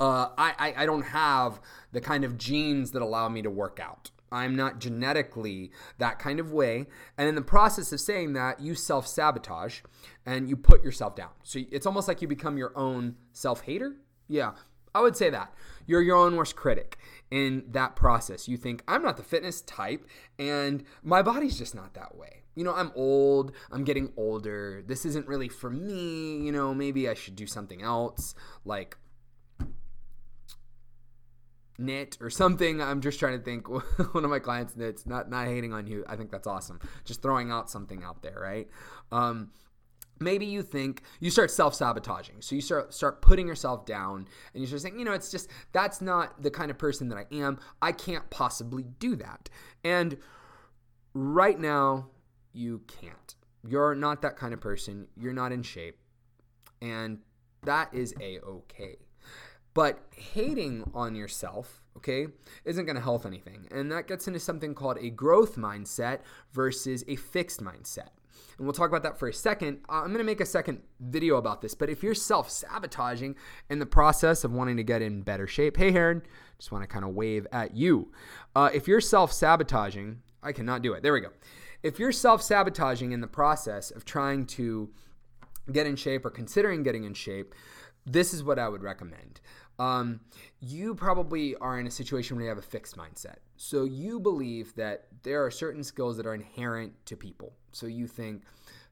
Uh, 0.00 0.28
I, 0.38 0.54
I, 0.58 0.82
I 0.82 0.86
don't 0.86 1.02
have 1.02 1.60
the 1.92 2.00
kind 2.00 2.24
of 2.24 2.38
genes 2.38 2.92
that 2.92 3.02
allow 3.02 3.28
me 3.28 3.42
to 3.42 3.50
work 3.50 3.80
out. 3.80 4.10
I'm 4.30 4.56
not 4.56 4.78
genetically 4.78 5.70
that 5.98 6.18
kind 6.18 6.38
of 6.38 6.52
way. 6.52 6.86
And 7.16 7.28
in 7.28 7.34
the 7.34 7.42
process 7.42 7.92
of 7.92 8.00
saying 8.00 8.34
that, 8.34 8.60
you 8.60 8.74
self 8.74 9.06
sabotage 9.06 9.80
and 10.26 10.48
you 10.48 10.56
put 10.56 10.84
yourself 10.84 11.16
down. 11.16 11.30
So 11.42 11.60
it's 11.70 11.86
almost 11.86 12.08
like 12.08 12.20
you 12.22 12.28
become 12.28 12.58
your 12.58 12.76
own 12.76 13.16
self 13.32 13.62
hater. 13.62 13.96
Yeah, 14.28 14.52
I 14.94 15.00
would 15.00 15.16
say 15.16 15.30
that. 15.30 15.54
You're 15.86 16.02
your 16.02 16.16
own 16.16 16.36
worst 16.36 16.56
critic 16.56 16.98
in 17.30 17.64
that 17.70 17.96
process. 17.96 18.48
You 18.48 18.56
think, 18.56 18.82
I'm 18.86 19.02
not 19.02 19.16
the 19.16 19.22
fitness 19.22 19.62
type, 19.62 20.06
and 20.38 20.84
my 21.02 21.22
body's 21.22 21.58
just 21.58 21.74
not 21.74 21.94
that 21.94 22.16
way. 22.16 22.42
You 22.54 22.64
know, 22.64 22.74
I'm 22.74 22.92
old, 22.94 23.52
I'm 23.70 23.84
getting 23.84 24.12
older. 24.16 24.82
This 24.86 25.06
isn't 25.06 25.26
really 25.28 25.48
for 25.48 25.70
me. 25.70 26.38
You 26.38 26.52
know, 26.52 26.74
maybe 26.74 27.08
I 27.08 27.14
should 27.14 27.36
do 27.36 27.46
something 27.46 27.80
else, 27.80 28.34
like 28.64 28.98
knit 31.78 32.18
or 32.20 32.30
something. 32.30 32.82
I'm 32.82 33.00
just 33.00 33.18
trying 33.18 33.38
to 33.38 33.44
think. 33.44 33.68
One 34.14 34.24
of 34.24 34.30
my 34.30 34.38
clients 34.38 34.76
knits. 34.76 35.06
Not 35.06 35.30
not 35.30 35.46
hating 35.46 35.72
on 35.72 35.86
you. 35.86 36.04
I 36.08 36.16
think 36.16 36.30
that's 36.30 36.46
awesome. 36.46 36.80
Just 37.04 37.22
throwing 37.22 37.50
out 37.50 37.70
something 37.70 38.02
out 38.02 38.22
there, 38.22 38.38
right? 38.40 38.68
Um, 39.12 39.50
maybe 40.20 40.46
you 40.46 40.62
think 40.62 41.02
you 41.20 41.30
start 41.30 41.50
self-sabotaging 41.50 42.36
so 42.40 42.54
you 42.54 42.60
start 42.60 42.92
start 42.92 43.22
putting 43.22 43.46
yourself 43.46 43.86
down 43.86 44.26
and 44.52 44.60
you 44.60 44.66
start 44.66 44.82
saying 44.82 44.98
you 44.98 45.04
know 45.04 45.12
it's 45.12 45.30
just 45.30 45.48
that's 45.72 46.00
not 46.00 46.42
the 46.42 46.50
kind 46.50 46.70
of 46.70 46.78
person 46.78 47.08
that 47.08 47.16
i 47.16 47.26
am 47.32 47.58
i 47.80 47.92
can't 47.92 48.28
possibly 48.30 48.84
do 48.98 49.16
that 49.16 49.48
and 49.84 50.16
right 51.14 51.58
now 51.58 52.08
you 52.52 52.80
can't 52.88 53.36
you're 53.66 53.94
not 53.94 54.22
that 54.22 54.36
kind 54.36 54.52
of 54.52 54.60
person 54.60 55.06
you're 55.16 55.32
not 55.32 55.52
in 55.52 55.62
shape 55.62 55.98
and 56.80 57.18
that 57.62 57.92
is 57.92 58.14
a 58.20 58.40
okay 58.40 58.96
but 59.78 60.00
hating 60.16 60.90
on 60.92 61.14
yourself 61.14 61.80
okay, 61.98 62.26
isn't 62.64 62.84
going 62.84 62.96
to 62.96 63.02
help 63.02 63.24
anything. 63.26 63.68
And 63.70 63.92
that 63.92 64.06
gets 64.06 64.26
into 64.26 64.40
something 64.40 64.74
called 64.74 64.98
a 65.00 65.10
growth 65.10 65.56
mindset 65.56 66.20
versus 66.52 67.04
a 67.06 67.16
fixed 67.16 67.62
mindset. 67.62 68.10
And 68.56 68.66
we'll 68.66 68.72
talk 68.72 68.88
about 68.88 69.04
that 69.04 69.18
for 69.18 69.28
a 69.28 69.32
second. 69.32 69.78
Uh, 69.88 69.94
I'm 69.94 70.06
going 70.06 70.18
to 70.18 70.24
make 70.24 70.40
a 70.40 70.46
second 70.46 70.82
video 71.00 71.36
about 71.36 71.60
this. 71.60 71.74
But 71.74 71.90
if 71.90 72.02
you're 72.02 72.14
self 72.14 72.50
sabotaging 72.50 73.36
in 73.70 73.78
the 73.78 73.86
process 73.86 74.42
of 74.42 74.52
wanting 74.52 74.76
to 74.78 74.82
get 74.82 75.00
in 75.00 75.22
better 75.22 75.46
shape, 75.46 75.76
hey, 75.76 75.92
Heron, 75.92 76.22
just 76.58 76.72
want 76.72 76.82
to 76.82 76.88
kind 76.88 77.04
of 77.04 77.14
wave 77.14 77.46
at 77.52 77.76
you. 77.76 78.12
Uh, 78.56 78.70
if 78.74 78.88
you're 78.88 79.00
self 79.00 79.32
sabotaging, 79.32 80.22
I 80.42 80.50
cannot 80.50 80.82
do 80.82 80.92
it. 80.92 81.04
There 81.04 81.12
we 81.12 81.20
go. 81.20 81.30
If 81.84 82.00
you're 82.00 82.12
self 82.12 82.42
sabotaging 82.42 83.12
in 83.12 83.20
the 83.20 83.28
process 83.28 83.92
of 83.92 84.04
trying 84.04 84.46
to 84.46 84.90
get 85.70 85.86
in 85.86 85.94
shape 85.94 86.24
or 86.24 86.30
considering 86.30 86.82
getting 86.82 87.04
in 87.04 87.14
shape, 87.14 87.54
this 88.06 88.32
is 88.32 88.42
what 88.42 88.58
I 88.58 88.68
would 88.68 88.82
recommend. 88.82 89.40
Um, 89.78 90.20
you 90.60 90.94
probably 90.94 91.54
are 91.56 91.78
in 91.78 91.86
a 91.86 91.90
situation 91.90 92.36
where 92.36 92.44
you 92.44 92.48
have 92.48 92.58
a 92.58 92.62
fixed 92.62 92.96
mindset. 92.96 93.36
So 93.56 93.84
you 93.84 94.18
believe 94.18 94.74
that 94.74 95.06
there 95.22 95.44
are 95.44 95.50
certain 95.50 95.84
skills 95.84 96.16
that 96.16 96.26
are 96.26 96.34
inherent 96.34 96.94
to 97.06 97.16
people. 97.16 97.52
So 97.72 97.86
you 97.86 98.06
think 98.06 98.42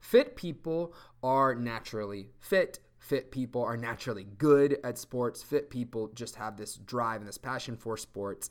fit 0.01 0.37
people 0.37 0.95
are 1.23 1.55
naturally 1.55 2.31
fit. 2.39 2.79
Fit 2.99 3.31
people 3.31 3.63
are 3.63 3.77
naturally 3.77 4.25
good 4.39 4.79
at 4.85 4.99
sports. 4.99 5.43
Fit 5.43 5.71
people 5.71 6.11
just 6.15 6.37
have 6.37 6.57
this 6.57 6.77
drive 6.77 7.21
and 7.21 7.29
this 7.29 7.39
passion 7.39 7.77
for 7.77 7.97
sports. 7.97 8.51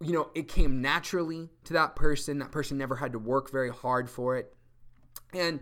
You 0.00 0.12
know, 0.12 0.30
it 0.34 0.46
came 0.46 0.80
naturally 0.80 1.50
to 1.64 1.72
that 1.74 1.96
person. 1.96 2.38
That 2.38 2.52
person 2.52 2.78
never 2.78 2.96
had 2.96 3.12
to 3.12 3.18
work 3.18 3.50
very 3.50 3.70
hard 3.70 4.08
for 4.08 4.36
it. 4.36 4.54
And, 5.34 5.60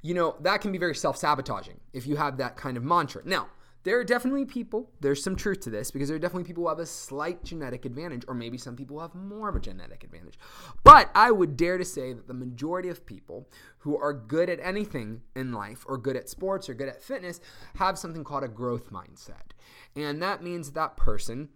you 0.00 0.14
know, 0.14 0.36
that 0.40 0.62
can 0.62 0.72
be 0.72 0.78
very 0.78 0.94
self 0.94 1.18
sabotaging 1.18 1.80
if 1.92 2.06
you 2.06 2.16
have 2.16 2.38
that 2.38 2.56
kind 2.56 2.76
of 2.76 2.82
mantra. 2.82 3.22
Now, 3.24 3.48
there 3.84 3.98
are 3.98 4.04
definitely 4.04 4.44
people, 4.44 4.90
there's 5.00 5.22
some 5.22 5.36
truth 5.36 5.60
to 5.60 5.70
this, 5.70 5.90
because 5.90 6.08
there 6.08 6.16
are 6.16 6.20
definitely 6.20 6.44
people 6.44 6.64
who 6.64 6.68
have 6.68 6.78
a 6.78 6.86
slight 6.86 7.44
genetic 7.44 7.84
advantage, 7.84 8.24
or 8.26 8.34
maybe 8.34 8.58
some 8.58 8.76
people 8.76 8.98
have 8.98 9.14
more 9.14 9.48
of 9.48 9.56
a 9.56 9.60
genetic 9.60 10.02
advantage. 10.02 10.38
But 10.82 11.10
I 11.14 11.30
would 11.30 11.56
dare 11.56 11.78
to 11.78 11.84
say 11.84 12.12
that 12.12 12.26
the 12.26 12.34
majority 12.34 12.88
of 12.88 13.06
people 13.06 13.48
who 13.78 13.96
are 13.96 14.12
good 14.12 14.50
at 14.50 14.58
anything 14.60 15.20
in 15.36 15.52
life, 15.52 15.84
or 15.86 15.98
good 15.98 16.16
at 16.16 16.28
sports, 16.28 16.68
or 16.68 16.74
good 16.74 16.88
at 16.88 17.02
fitness, 17.02 17.40
have 17.76 17.98
something 17.98 18.24
called 18.24 18.42
a 18.42 18.48
growth 18.48 18.90
mindset. 18.90 19.52
And 19.94 20.20
that 20.22 20.42
means 20.42 20.72
that 20.72 20.96
person 20.96 21.50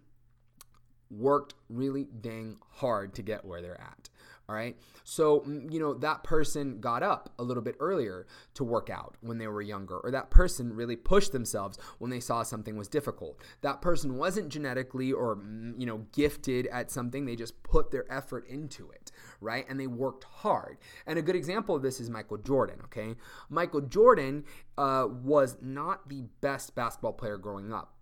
worked 1.11 1.55
really 1.69 2.07
dang 2.21 2.57
hard 2.73 3.15
to 3.15 3.23
get 3.23 3.43
where 3.43 3.61
they're 3.61 3.81
at. 3.81 4.09
All 4.49 4.55
right. 4.55 4.75
So, 5.03 5.41
mm, 5.41 5.71
you 5.71 5.79
know, 5.79 5.93
that 5.93 6.23
person 6.23 6.79
got 6.79 7.03
up 7.03 7.31
a 7.37 7.43
little 7.43 7.61
bit 7.61 7.75
earlier 7.79 8.25
to 8.55 8.63
work 8.63 8.89
out 8.89 9.15
when 9.21 9.37
they 9.37 9.45
were 9.45 9.61
younger, 9.61 9.99
or 9.99 10.09
that 10.09 10.31
person 10.31 10.75
really 10.75 10.95
pushed 10.95 11.31
themselves 11.31 11.77
when 11.99 12.09
they 12.09 12.19
saw 12.19 12.41
something 12.41 12.75
was 12.75 12.87
difficult. 12.87 13.39
That 13.61 13.79
person 13.79 14.17
wasn't 14.17 14.49
genetically 14.49 15.11
or, 15.13 15.35
mm, 15.35 15.79
you 15.79 15.85
know, 15.85 16.07
gifted 16.13 16.65
at 16.67 16.89
something. 16.89 17.25
They 17.25 17.35
just 17.35 17.61
put 17.61 17.91
their 17.91 18.11
effort 18.11 18.47
into 18.49 18.89
it, 18.89 19.11
right? 19.39 19.67
And 19.69 19.79
they 19.79 19.85
worked 19.85 20.23
hard. 20.23 20.79
And 21.05 21.19
a 21.19 21.21
good 21.21 21.35
example 21.35 21.75
of 21.75 21.83
this 21.83 21.99
is 21.99 22.09
Michael 22.09 22.37
Jordan, 22.37 22.79
okay? 22.85 23.13
Michael 23.49 23.81
Jordan 23.81 24.45
uh, 24.79 25.05
was 25.07 25.57
not 25.61 26.09
the 26.09 26.23
best 26.41 26.73
basketball 26.73 27.13
player 27.13 27.37
growing 27.37 27.71
up 27.71 27.93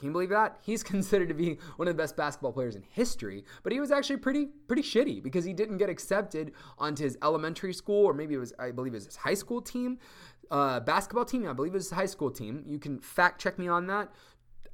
can 0.00 0.06
you 0.06 0.12
believe 0.12 0.30
that? 0.30 0.56
He's 0.62 0.82
considered 0.94 1.28
to 1.28 1.34
be 1.34 1.58
one 1.76 1.86
of 1.86 1.94
the 1.94 2.02
best 2.02 2.16
basketball 2.16 2.52
players 2.52 2.74
in 2.74 2.82
history, 2.90 3.44
but 3.62 3.70
he 3.70 3.78
was 3.78 3.90
actually 3.90 4.16
pretty 4.16 4.46
pretty 4.66 4.82
shitty 4.82 5.22
because 5.22 5.44
he 5.44 5.52
didn't 5.52 5.76
get 5.76 5.90
accepted 5.90 6.52
onto 6.78 7.04
his 7.04 7.18
elementary 7.22 7.74
school 7.74 8.06
or 8.06 8.14
maybe 8.14 8.34
it 8.34 8.38
was 8.38 8.54
I 8.58 8.70
believe 8.70 8.94
it 8.94 8.96
was 8.96 9.04
his 9.04 9.16
high 9.16 9.34
school 9.34 9.60
team, 9.60 9.98
uh, 10.50 10.80
basketball 10.80 11.26
team. 11.26 11.46
I 11.46 11.52
believe 11.52 11.72
it 11.72 11.76
was 11.76 11.90
his 11.90 11.96
high 11.98 12.06
school 12.06 12.30
team. 12.30 12.64
You 12.66 12.78
can 12.78 12.98
fact 12.98 13.42
check 13.42 13.58
me 13.58 13.68
on 13.68 13.86
that. 13.88 14.08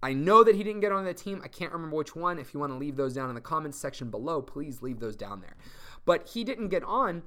I 0.00 0.12
know 0.12 0.44
that 0.44 0.54
he 0.54 0.62
didn't 0.62 0.80
get 0.80 0.92
on 0.92 1.04
the 1.04 1.14
team. 1.14 1.40
I 1.42 1.48
can't 1.48 1.72
remember 1.72 1.96
which 1.96 2.14
one. 2.14 2.38
If 2.38 2.54
you 2.54 2.60
want 2.60 2.72
to 2.72 2.78
leave 2.78 2.94
those 2.94 3.14
down 3.14 3.28
in 3.28 3.34
the 3.34 3.40
comments 3.40 3.78
section 3.78 4.10
below, 4.10 4.40
please 4.40 4.80
leave 4.80 5.00
those 5.00 5.16
down 5.16 5.40
there. 5.40 5.56
But 6.04 6.28
he 6.28 6.44
didn't 6.44 6.68
get 6.68 6.84
on 6.84 7.24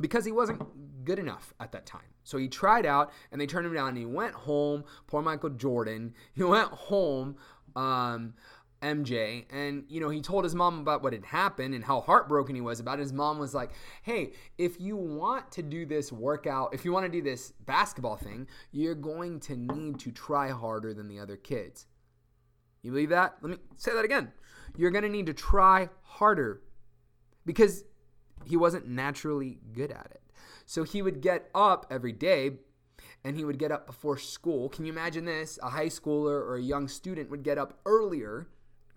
because 0.00 0.24
he 0.24 0.32
wasn't 0.32 0.62
good 1.04 1.18
enough 1.18 1.52
at 1.60 1.72
that 1.72 1.86
time. 1.86 2.02
So 2.24 2.38
he 2.38 2.48
tried 2.48 2.86
out 2.86 3.12
and 3.30 3.40
they 3.40 3.46
turned 3.46 3.66
him 3.66 3.74
down 3.74 3.88
and 3.88 3.98
he 3.98 4.06
went 4.06 4.34
home. 4.34 4.84
Poor 5.06 5.22
Michael 5.22 5.50
Jordan. 5.50 6.14
He 6.34 6.42
went 6.42 6.68
home, 6.68 7.36
um, 7.76 8.34
MJ, 8.82 9.46
and 9.50 9.84
you 9.88 10.00
know, 10.00 10.10
he 10.10 10.20
told 10.20 10.44
his 10.44 10.54
mom 10.54 10.80
about 10.80 11.02
what 11.02 11.14
had 11.14 11.24
happened 11.24 11.74
and 11.74 11.82
how 11.82 12.02
heartbroken 12.02 12.54
he 12.54 12.60
was 12.60 12.80
about 12.80 12.98
it. 12.98 13.02
His 13.02 13.12
mom 13.12 13.38
was 13.38 13.54
like, 13.54 13.70
Hey, 14.02 14.32
if 14.58 14.78
you 14.78 14.96
want 14.96 15.50
to 15.52 15.62
do 15.62 15.86
this 15.86 16.12
workout, 16.12 16.74
if 16.74 16.84
you 16.84 16.92
want 16.92 17.06
to 17.06 17.12
do 17.12 17.22
this 17.22 17.52
basketball 17.64 18.16
thing, 18.16 18.46
you're 18.72 18.94
going 18.94 19.40
to 19.40 19.56
need 19.56 20.00
to 20.00 20.12
try 20.12 20.50
harder 20.50 20.92
than 20.92 21.08
the 21.08 21.18
other 21.18 21.36
kids. 21.36 21.86
You 22.82 22.90
believe 22.90 23.08
that? 23.08 23.36
Let 23.40 23.50
me 23.50 23.56
say 23.76 23.94
that 23.94 24.04
again. 24.04 24.32
You're 24.76 24.90
going 24.90 25.04
to 25.04 25.08
need 25.08 25.26
to 25.26 25.34
try 25.34 25.88
harder 26.02 26.60
because 27.46 27.84
he 28.44 28.56
wasn't 28.56 28.86
naturally 28.86 29.58
good 29.72 29.90
at 29.90 30.08
it. 30.10 30.22
So 30.66 30.82
he 30.82 31.02
would 31.02 31.20
get 31.20 31.48
up 31.54 31.86
every 31.90 32.12
day 32.12 32.52
and 33.24 33.36
he 33.36 33.44
would 33.44 33.58
get 33.58 33.72
up 33.72 33.86
before 33.86 34.18
school. 34.18 34.68
Can 34.68 34.84
you 34.84 34.92
imagine 34.92 35.24
this? 35.24 35.58
A 35.62 35.70
high 35.70 35.86
schooler 35.86 36.40
or 36.40 36.56
a 36.56 36.62
young 36.62 36.88
student 36.88 37.30
would 37.30 37.42
get 37.42 37.58
up 37.58 37.78
earlier, 37.86 38.48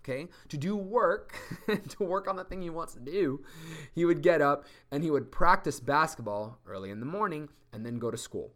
okay, 0.02 0.28
to 0.48 0.56
do 0.56 0.76
work, 0.76 1.34
to 1.88 2.02
work 2.02 2.28
on 2.28 2.36
the 2.36 2.44
thing 2.44 2.62
he 2.62 2.70
wants 2.70 2.94
to 2.94 3.00
do. 3.00 3.42
He 3.94 4.04
would 4.04 4.22
get 4.22 4.42
up 4.42 4.66
and 4.90 5.02
he 5.02 5.10
would 5.10 5.32
practice 5.32 5.80
basketball 5.80 6.58
early 6.66 6.90
in 6.90 7.00
the 7.00 7.06
morning 7.06 7.48
and 7.72 7.84
then 7.84 7.98
go 7.98 8.10
to 8.10 8.18
school. 8.18 8.52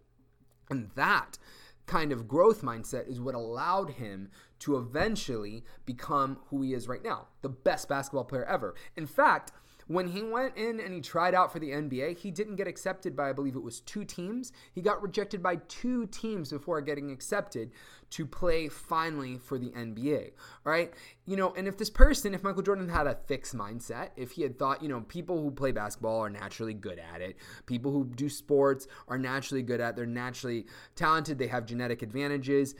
And 0.71 0.91
that 0.95 1.39
kind 1.87 2.13
of 2.13 2.29
growth 2.29 2.63
mindset 2.63 3.09
is 3.09 3.21
what 3.21 3.35
allowed 3.35 3.91
him 3.91 4.31
to 4.61 4.77
eventually 4.77 5.65
become 5.85 6.39
who 6.49 6.63
he 6.63 6.73
is 6.73 6.87
right 6.87 7.03
now, 7.03 7.27
the 7.43 7.49
best 7.49 7.89
basketball 7.89 8.25
player 8.25 8.45
ever. 8.45 8.75
In 8.97 9.07
fact, 9.07 9.53
when 9.87 10.09
he 10.09 10.23
went 10.23 10.57
in 10.57 10.81
and 10.81 10.93
he 10.95 11.01
tried 11.01 11.35
out 11.35 11.53
for 11.53 11.59
the 11.59 11.71
NBA, 11.71 12.19
he 12.19 12.31
didn't 12.31 12.57
get 12.57 12.67
accepted 12.67 13.17
by, 13.17 13.31
I 13.31 13.33
believe 13.33 13.57
it 13.57 13.63
was 13.63 13.81
two 13.81 14.05
teams. 14.05 14.53
He 14.73 14.81
got 14.81 15.03
rejected 15.03 15.43
by 15.43 15.57
two 15.69 16.07
teams 16.07 16.51
before 16.51 16.81
getting 16.81 17.11
accepted 17.11 17.73
to 18.11 18.27
play 18.27 18.69
finally 18.69 19.39
for 19.39 19.59
the 19.59 19.71
NBA. 19.71 20.33
Right? 20.65 20.93
You 21.27 21.37
know, 21.37 21.53
and 21.55 21.67
if 21.67 21.79
this 21.79 21.91
person, 21.91 22.35
if 22.35 22.43
Michael 22.43 22.63
Jordan 22.63 22.89
had 22.89 23.07
a 23.07 23.17
fixed 23.27 23.57
mindset, 23.57 24.11
if 24.17 24.33
he 24.33 24.43
had 24.43 24.59
thought, 24.59 24.83
you 24.83 24.89
know, 24.89 25.01
people 25.03 25.41
who 25.43 25.51
play 25.51 25.73
basketball 25.73 26.21
are 26.21 26.31
naturally 26.31 26.75
good 26.75 26.99
at 26.99 27.21
it, 27.21 27.37
people 27.67 27.91
who 27.93 28.05
do 28.05 28.29
sports 28.29 28.87
are 29.09 29.19
naturally 29.19 29.63
good 29.63 29.81
at, 29.81 29.97
they're 29.97 30.07
naturally 30.07 30.67
talented, 30.95 31.39
they 31.39 31.47
have 31.47 31.65
genetic 31.65 32.03
advantages, 32.03 32.75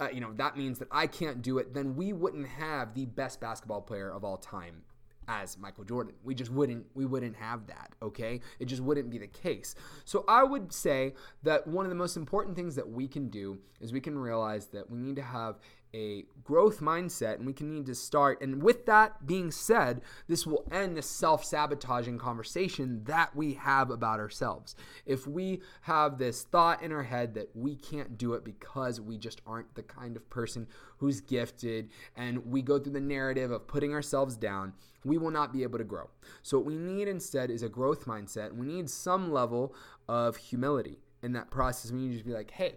uh, 0.00 0.08
you 0.12 0.20
know, 0.20 0.32
that 0.34 0.56
means 0.56 0.78
that 0.78 0.88
I 0.90 1.06
can't 1.06 1.42
do 1.42 1.58
it, 1.58 1.72
then 1.72 1.96
we 1.96 2.12
wouldn't 2.12 2.48
have 2.48 2.94
the 2.94 3.06
best 3.06 3.40
basketball 3.40 3.80
player 3.80 4.10
of 4.10 4.24
all 4.24 4.36
time 4.36 4.82
as 5.28 5.58
Michael 5.58 5.84
Jordan. 5.84 6.14
We 6.22 6.34
just 6.34 6.50
wouldn't 6.50 6.86
we 6.94 7.06
wouldn't 7.06 7.36
have 7.36 7.66
that, 7.66 7.92
okay? 8.02 8.40
It 8.58 8.66
just 8.66 8.82
wouldn't 8.82 9.10
be 9.10 9.18
the 9.18 9.26
case. 9.26 9.74
So 10.04 10.24
I 10.28 10.44
would 10.44 10.72
say 10.72 11.14
that 11.42 11.66
one 11.66 11.84
of 11.84 11.90
the 11.90 11.96
most 11.96 12.16
important 12.16 12.56
things 12.56 12.74
that 12.76 12.88
we 12.88 13.08
can 13.08 13.28
do 13.28 13.58
is 13.80 13.92
we 13.92 14.00
can 14.00 14.18
realize 14.18 14.66
that 14.66 14.90
we 14.90 14.98
need 14.98 15.16
to 15.16 15.22
have 15.22 15.58
a 15.94 16.24
growth 16.42 16.80
mindset 16.80 17.36
and 17.36 17.46
we 17.46 17.52
can 17.52 17.70
need 17.70 17.86
to 17.86 17.94
start. 17.94 18.42
And 18.42 18.62
with 18.62 18.84
that 18.86 19.26
being 19.26 19.50
said 19.50 20.02
this 20.28 20.46
will 20.46 20.66
end 20.70 20.96
the 20.96 21.02
self-sabotaging 21.02 22.18
conversation 22.18 23.04
that 23.04 23.34
we 23.34 23.54
have 23.54 23.90
about 23.90 24.18
ourselves. 24.18 24.74
If 25.06 25.26
we 25.26 25.62
have 25.82 26.18
this 26.18 26.42
thought 26.42 26.82
in 26.82 26.92
our 26.92 27.04
head 27.04 27.34
that 27.34 27.50
we 27.54 27.76
can't 27.76 28.18
do 28.18 28.34
it 28.34 28.44
because 28.44 29.00
we 29.00 29.16
just 29.16 29.40
aren't 29.46 29.74
the 29.74 29.82
kind 29.82 30.16
of 30.16 30.28
person 30.28 30.66
who's 30.98 31.20
gifted 31.20 31.90
and 32.16 32.44
we 32.46 32.60
go 32.60 32.78
through 32.78 32.92
the 32.92 33.00
narrative 33.00 33.50
of 33.50 33.68
putting 33.68 33.92
ourselves 33.92 34.36
down 34.36 34.72
we 35.04 35.18
will 35.18 35.30
not 35.30 35.52
be 35.52 35.62
able 35.62 35.76
to 35.76 35.84
grow. 35.84 36.08
So 36.42 36.56
what 36.56 36.66
we 36.66 36.78
need 36.78 37.08
instead 37.08 37.50
is 37.50 37.62
a 37.62 37.68
growth 37.68 38.06
mindset 38.06 38.52
we 38.52 38.66
need 38.66 38.90
some 38.90 39.32
level 39.32 39.74
of 40.08 40.36
humility. 40.36 40.98
In 41.22 41.32
that 41.32 41.50
process 41.50 41.90
we 41.90 42.00
need 42.00 42.18
to 42.18 42.24
be 42.24 42.32
like 42.32 42.50
hey 42.50 42.76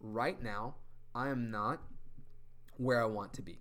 right 0.00 0.42
now 0.42 0.74
i 1.14 1.28
am 1.28 1.50
not 1.50 1.80
where 2.82 3.02
I 3.02 3.06
want 3.06 3.32
to 3.34 3.42
be. 3.42 3.58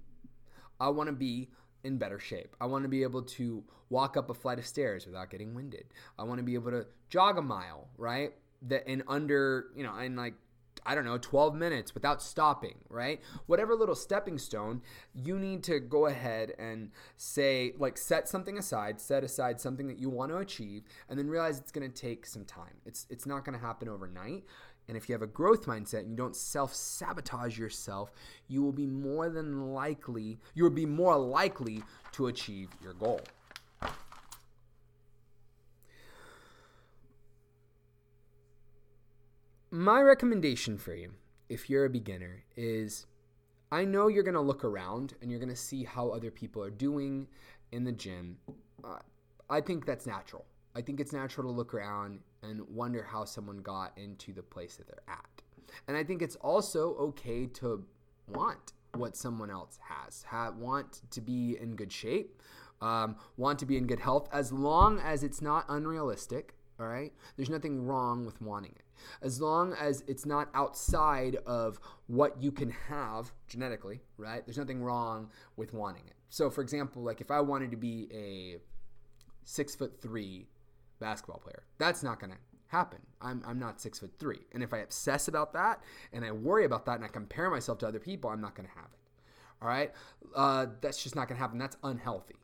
I 0.79 0.89
want 0.89 1.07
to 1.07 1.13
be 1.13 1.49
in 1.83 1.97
better 1.97 2.19
shape. 2.19 2.55
I 2.59 2.65
want 2.65 2.83
to 2.83 2.89
be 2.89 3.03
able 3.03 3.23
to 3.23 3.63
walk 3.89 4.17
up 4.17 4.29
a 4.29 4.33
flight 4.33 4.59
of 4.59 4.65
stairs 4.65 5.05
without 5.05 5.29
getting 5.29 5.53
winded. 5.53 5.85
I 6.17 6.23
want 6.23 6.39
to 6.39 6.43
be 6.43 6.53
able 6.55 6.71
to 6.71 6.85
jog 7.09 7.37
a 7.37 7.41
mile, 7.41 7.89
right? 7.97 8.33
That 8.63 8.87
in 8.87 9.03
under, 9.07 9.67
you 9.75 9.83
know, 9.83 9.97
in 9.97 10.15
like 10.15 10.33
I 10.85 10.95
don't 10.95 11.05
know, 11.05 11.17
12 11.17 11.53
minutes 11.53 11.93
without 11.93 12.21
stopping, 12.21 12.75
right? 12.89 13.21
Whatever 13.45 13.75
little 13.75 13.95
stepping 13.95 14.37
stone, 14.37 14.81
you 15.13 15.37
need 15.37 15.63
to 15.65 15.79
go 15.79 16.07
ahead 16.07 16.53
and 16.57 16.91
say, 17.17 17.73
like, 17.77 17.97
set 17.97 18.27
something 18.27 18.57
aside, 18.57 18.99
set 18.99 19.23
aside 19.23 19.59
something 19.59 19.87
that 19.87 19.99
you 19.99 20.09
want 20.09 20.31
to 20.31 20.37
achieve, 20.37 20.83
and 21.07 21.19
then 21.19 21.27
realize 21.27 21.59
it's 21.59 21.71
going 21.71 21.89
to 21.89 21.95
take 21.95 22.25
some 22.25 22.45
time. 22.45 22.77
It's, 22.85 23.05
it's 23.09 23.25
not 23.25 23.45
going 23.45 23.57
to 23.57 23.63
happen 23.63 23.89
overnight. 23.89 24.43
And 24.91 24.97
if 24.97 25.07
you 25.07 25.13
have 25.13 25.21
a 25.21 25.27
growth 25.27 25.67
mindset 25.67 25.99
and 25.99 26.09
you 26.09 26.17
don't 26.17 26.35
self 26.35 26.75
sabotage 26.75 27.57
yourself, 27.57 28.11
you 28.49 28.61
will 28.61 28.73
be 28.73 28.87
more 28.87 29.29
than 29.29 29.71
likely, 29.71 30.37
you 30.53 30.63
will 30.63 30.69
be 30.69 30.85
more 30.85 31.17
likely 31.17 31.81
to 32.11 32.27
achieve 32.27 32.67
your 32.83 32.91
goal. 32.91 33.21
My 39.71 40.01
recommendation 40.01 40.77
for 40.77 40.93
you, 40.93 41.13
if 41.47 41.69
you're 41.69 41.85
a 41.85 41.89
beginner, 41.89 42.43
is 42.57 43.05
I 43.71 43.85
know 43.85 44.09
you're 44.09 44.23
going 44.23 44.33
to 44.33 44.41
look 44.41 44.65
around 44.65 45.13
and 45.21 45.31
you're 45.31 45.39
going 45.39 45.47
to 45.47 45.55
see 45.55 45.85
how 45.85 46.09
other 46.09 46.31
people 46.31 46.61
are 46.61 46.69
doing 46.69 47.29
in 47.71 47.85
the 47.85 47.93
gym. 47.93 48.39
Uh, 48.83 48.99
I 49.49 49.61
think 49.61 49.85
that's 49.85 50.05
natural. 50.05 50.43
I 50.75 50.81
think 50.81 50.99
it's 50.99 51.13
natural 51.13 51.47
to 51.47 51.55
look 51.55 51.73
around 51.73 52.19
and 52.43 52.61
wonder 52.69 53.03
how 53.03 53.25
someone 53.25 53.57
got 53.57 53.97
into 53.97 54.33
the 54.33 54.41
place 54.41 54.75
that 54.77 54.87
they're 54.87 55.03
at. 55.07 55.41
And 55.87 55.95
I 55.95 56.03
think 56.03 56.21
it's 56.21 56.35
also 56.37 56.95
okay 56.95 57.45
to 57.47 57.85
want 58.27 58.73
what 58.95 59.15
someone 59.15 59.49
else 59.49 59.79
has, 59.87 60.23
have, 60.23 60.57
want 60.57 61.01
to 61.11 61.21
be 61.21 61.57
in 61.59 61.75
good 61.75 61.91
shape, 61.91 62.41
um, 62.81 63.15
want 63.37 63.59
to 63.59 63.65
be 63.65 63.77
in 63.77 63.87
good 63.87 63.99
health, 63.99 64.27
as 64.33 64.51
long 64.51 64.99
as 64.99 65.23
it's 65.23 65.41
not 65.41 65.65
unrealistic. 65.69 66.55
All 66.79 66.87
right, 66.87 67.13
there's 67.37 67.49
nothing 67.49 67.85
wrong 67.85 68.25
with 68.25 68.41
wanting 68.41 68.71
it, 68.71 68.85
as 69.21 69.39
long 69.39 69.73
as 69.73 70.03
it's 70.07 70.25
not 70.25 70.49
outside 70.55 71.35
of 71.45 71.79
what 72.07 72.41
you 72.41 72.51
can 72.51 72.71
have 72.71 73.31
genetically. 73.47 74.01
Right, 74.17 74.43
there's 74.45 74.57
nothing 74.57 74.81
wrong 74.81 75.29
with 75.57 75.73
wanting 75.73 76.03
it. 76.07 76.15
So, 76.29 76.49
for 76.49 76.61
example, 76.61 77.03
like 77.03 77.21
if 77.21 77.29
I 77.29 77.39
wanted 77.39 77.69
to 77.71 77.77
be 77.77 78.07
a 78.11 78.57
six 79.43 79.75
foot 79.75 80.01
three 80.01 80.47
basketball 81.01 81.39
player. 81.39 81.63
That's 81.77 82.03
not 82.03 82.19
going 82.19 82.31
to 82.31 82.37
happen. 82.67 82.99
I'm, 83.21 83.43
I'm 83.45 83.59
not 83.59 83.81
six 83.81 83.99
foot 83.99 84.13
three. 84.17 84.39
And 84.53 84.63
if 84.63 84.73
I 84.73 84.77
obsess 84.77 85.27
about 85.27 85.51
that 85.53 85.81
and 86.13 86.23
I 86.23 86.31
worry 86.31 86.63
about 86.63 86.85
that 86.85 86.95
and 86.95 87.03
I 87.03 87.09
compare 87.09 87.49
myself 87.49 87.79
to 87.79 87.87
other 87.87 87.99
people, 87.99 88.29
I'm 88.29 88.41
not 88.41 88.55
going 88.55 88.69
to 88.69 88.75
have 88.75 88.85
it. 88.85 88.99
All 89.61 89.67
right. 89.67 89.91
Uh, 90.35 90.67
that's 90.79 91.03
just 91.03 91.15
not 91.15 91.27
going 91.27 91.35
to 91.35 91.41
happen. 91.41 91.59
That's 91.59 91.77
unhealthy. 91.83 92.35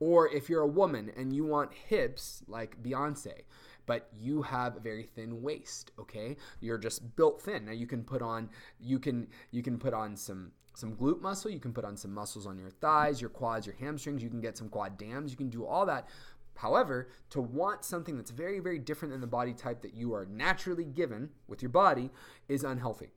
Or 0.00 0.28
if 0.28 0.48
you're 0.48 0.62
a 0.62 0.66
woman 0.68 1.10
and 1.16 1.32
you 1.32 1.44
want 1.44 1.72
hips 1.72 2.42
like 2.46 2.82
Beyonce, 2.82 3.42
but 3.86 4.08
you 4.16 4.42
have 4.42 4.76
a 4.76 4.80
very 4.80 5.04
thin 5.04 5.42
waist, 5.42 5.92
okay? 5.98 6.36
You're 6.60 6.78
just 6.78 7.16
built 7.16 7.42
thin. 7.42 7.66
Now 7.66 7.72
you 7.72 7.86
can 7.86 8.02
put 8.02 8.22
on 8.22 8.50
you 8.80 8.98
can 8.98 9.28
you 9.50 9.62
can 9.62 9.78
put 9.78 9.94
on 9.94 10.16
some 10.16 10.52
some 10.74 10.96
glute 10.96 11.20
muscle, 11.20 11.50
you 11.50 11.60
can 11.60 11.72
put 11.72 11.84
on 11.84 11.96
some 11.96 12.12
muscles 12.12 12.46
on 12.46 12.58
your 12.58 12.70
thighs, 12.70 13.20
your 13.20 13.30
quads, 13.30 13.66
your 13.66 13.76
hamstrings, 13.76 14.22
you 14.22 14.28
can 14.28 14.40
get 14.40 14.56
some 14.56 14.68
quad 14.68 14.98
dams, 14.98 15.30
you 15.30 15.36
can 15.36 15.48
do 15.48 15.64
all 15.64 15.86
that. 15.86 16.08
However, 16.56 17.08
to 17.30 17.40
want 17.40 17.84
something 17.84 18.16
that's 18.16 18.30
very, 18.30 18.60
very 18.60 18.78
different 18.78 19.12
than 19.12 19.20
the 19.20 19.26
body 19.26 19.52
type 19.52 19.82
that 19.82 19.94
you 19.94 20.14
are 20.14 20.26
naturally 20.26 20.84
given 20.84 21.30
with 21.48 21.62
your 21.62 21.70
body 21.70 22.10
is 22.48 22.64
unhealthy. 22.64 23.12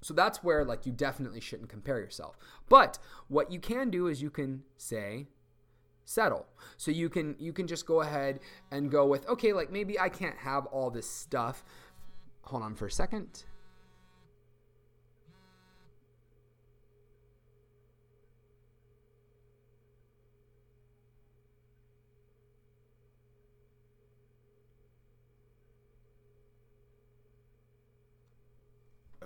So 0.00 0.14
that's 0.14 0.44
where 0.44 0.64
like 0.64 0.86
you 0.86 0.92
definitely 0.92 1.40
shouldn't 1.40 1.68
compare 1.68 1.98
yourself. 1.98 2.38
But 2.68 2.98
what 3.28 3.50
you 3.50 3.58
can 3.58 3.90
do 3.90 4.06
is 4.06 4.22
you 4.22 4.30
can 4.30 4.62
say 4.76 5.26
settle. 6.04 6.46
So 6.76 6.90
you 6.90 7.08
can 7.08 7.36
you 7.38 7.52
can 7.52 7.66
just 7.66 7.86
go 7.86 8.00
ahead 8.00 8.40
and 8.70 8.90
go 8.90 9.06
with 9.06 9.28
okay, 9.28 9.52
like 9.52 9.72
maybe 9.72 9.98
I 9.98 10.08
can't 10.08 10.38
have 10.38 10.66
all 10.66 10.90
this 10.90 11.08
stuff. 11.08 11.64
Hold 12.42 12.62
on 12.62 12.74
for 12.74 12.86
a 12.86 12.90
second. 12.90 13.44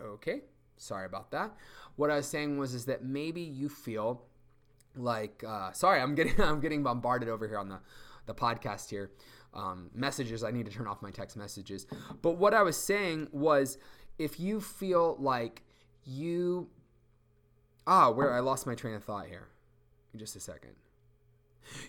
Okay, 0.03 0.43
sorry 0.77 1.07
about 1.07 1.31
that. 1.31 1.55
What 1.97 2.11
I 2.11 2.17
was 2.17 2.27
saying 2.27 2.59
was 2.59 2.75
is 2.75 2.87
that 2.87 3.05
maybe 3.05 3.41
you 3.41 3.69
feel 3.69 4.25
like 4.97 5.45
uh, 5.47 5.73
sorry, 5.73 6.01
I'm 6.01 6.15
getting 6.15 6.41
I'm 6.41 6.61
getting 6.61 6.83
bombarded 6.83 7.29
over 7.29 7.47
here 7.47 7.59
on 7.59 7.69
the 7.69 7.81
the 8.27 8.35
podcast 8.35 8.91
here. 8.91 9.11
Um, 9.55 9.91
messages. 9.95 10.43
I 10.43 10.51
need 10.51 10.65
to 10.67 10.73
turn 10.73 10.87
off 10.87 11.03
my 11.03 11.11
text 11.11 11.37
messages. 11.37 11.87
But 12.23 12.33
what 12.39 12.55
I 12.55 12.63
was 12.63 12.77
saying 12.77 13.29
was, 13.33 13.77
if 14.19 14.41
you 14.41 14.63
feel 14.63 15.17
like 15.19 15.63
you 16.05 16.71
ah, 17.87 18.11
where 18.11 18.33
I 18.33 18.41
lost 18.41 18.67
my 18.67 18.75
train 18.75 18.95
of 18.95 19.05
thought 19.05 19.27
here. 19.27 19.49
Just 20.17 20.37
a 20.37 20.41
second. 20.41 20.73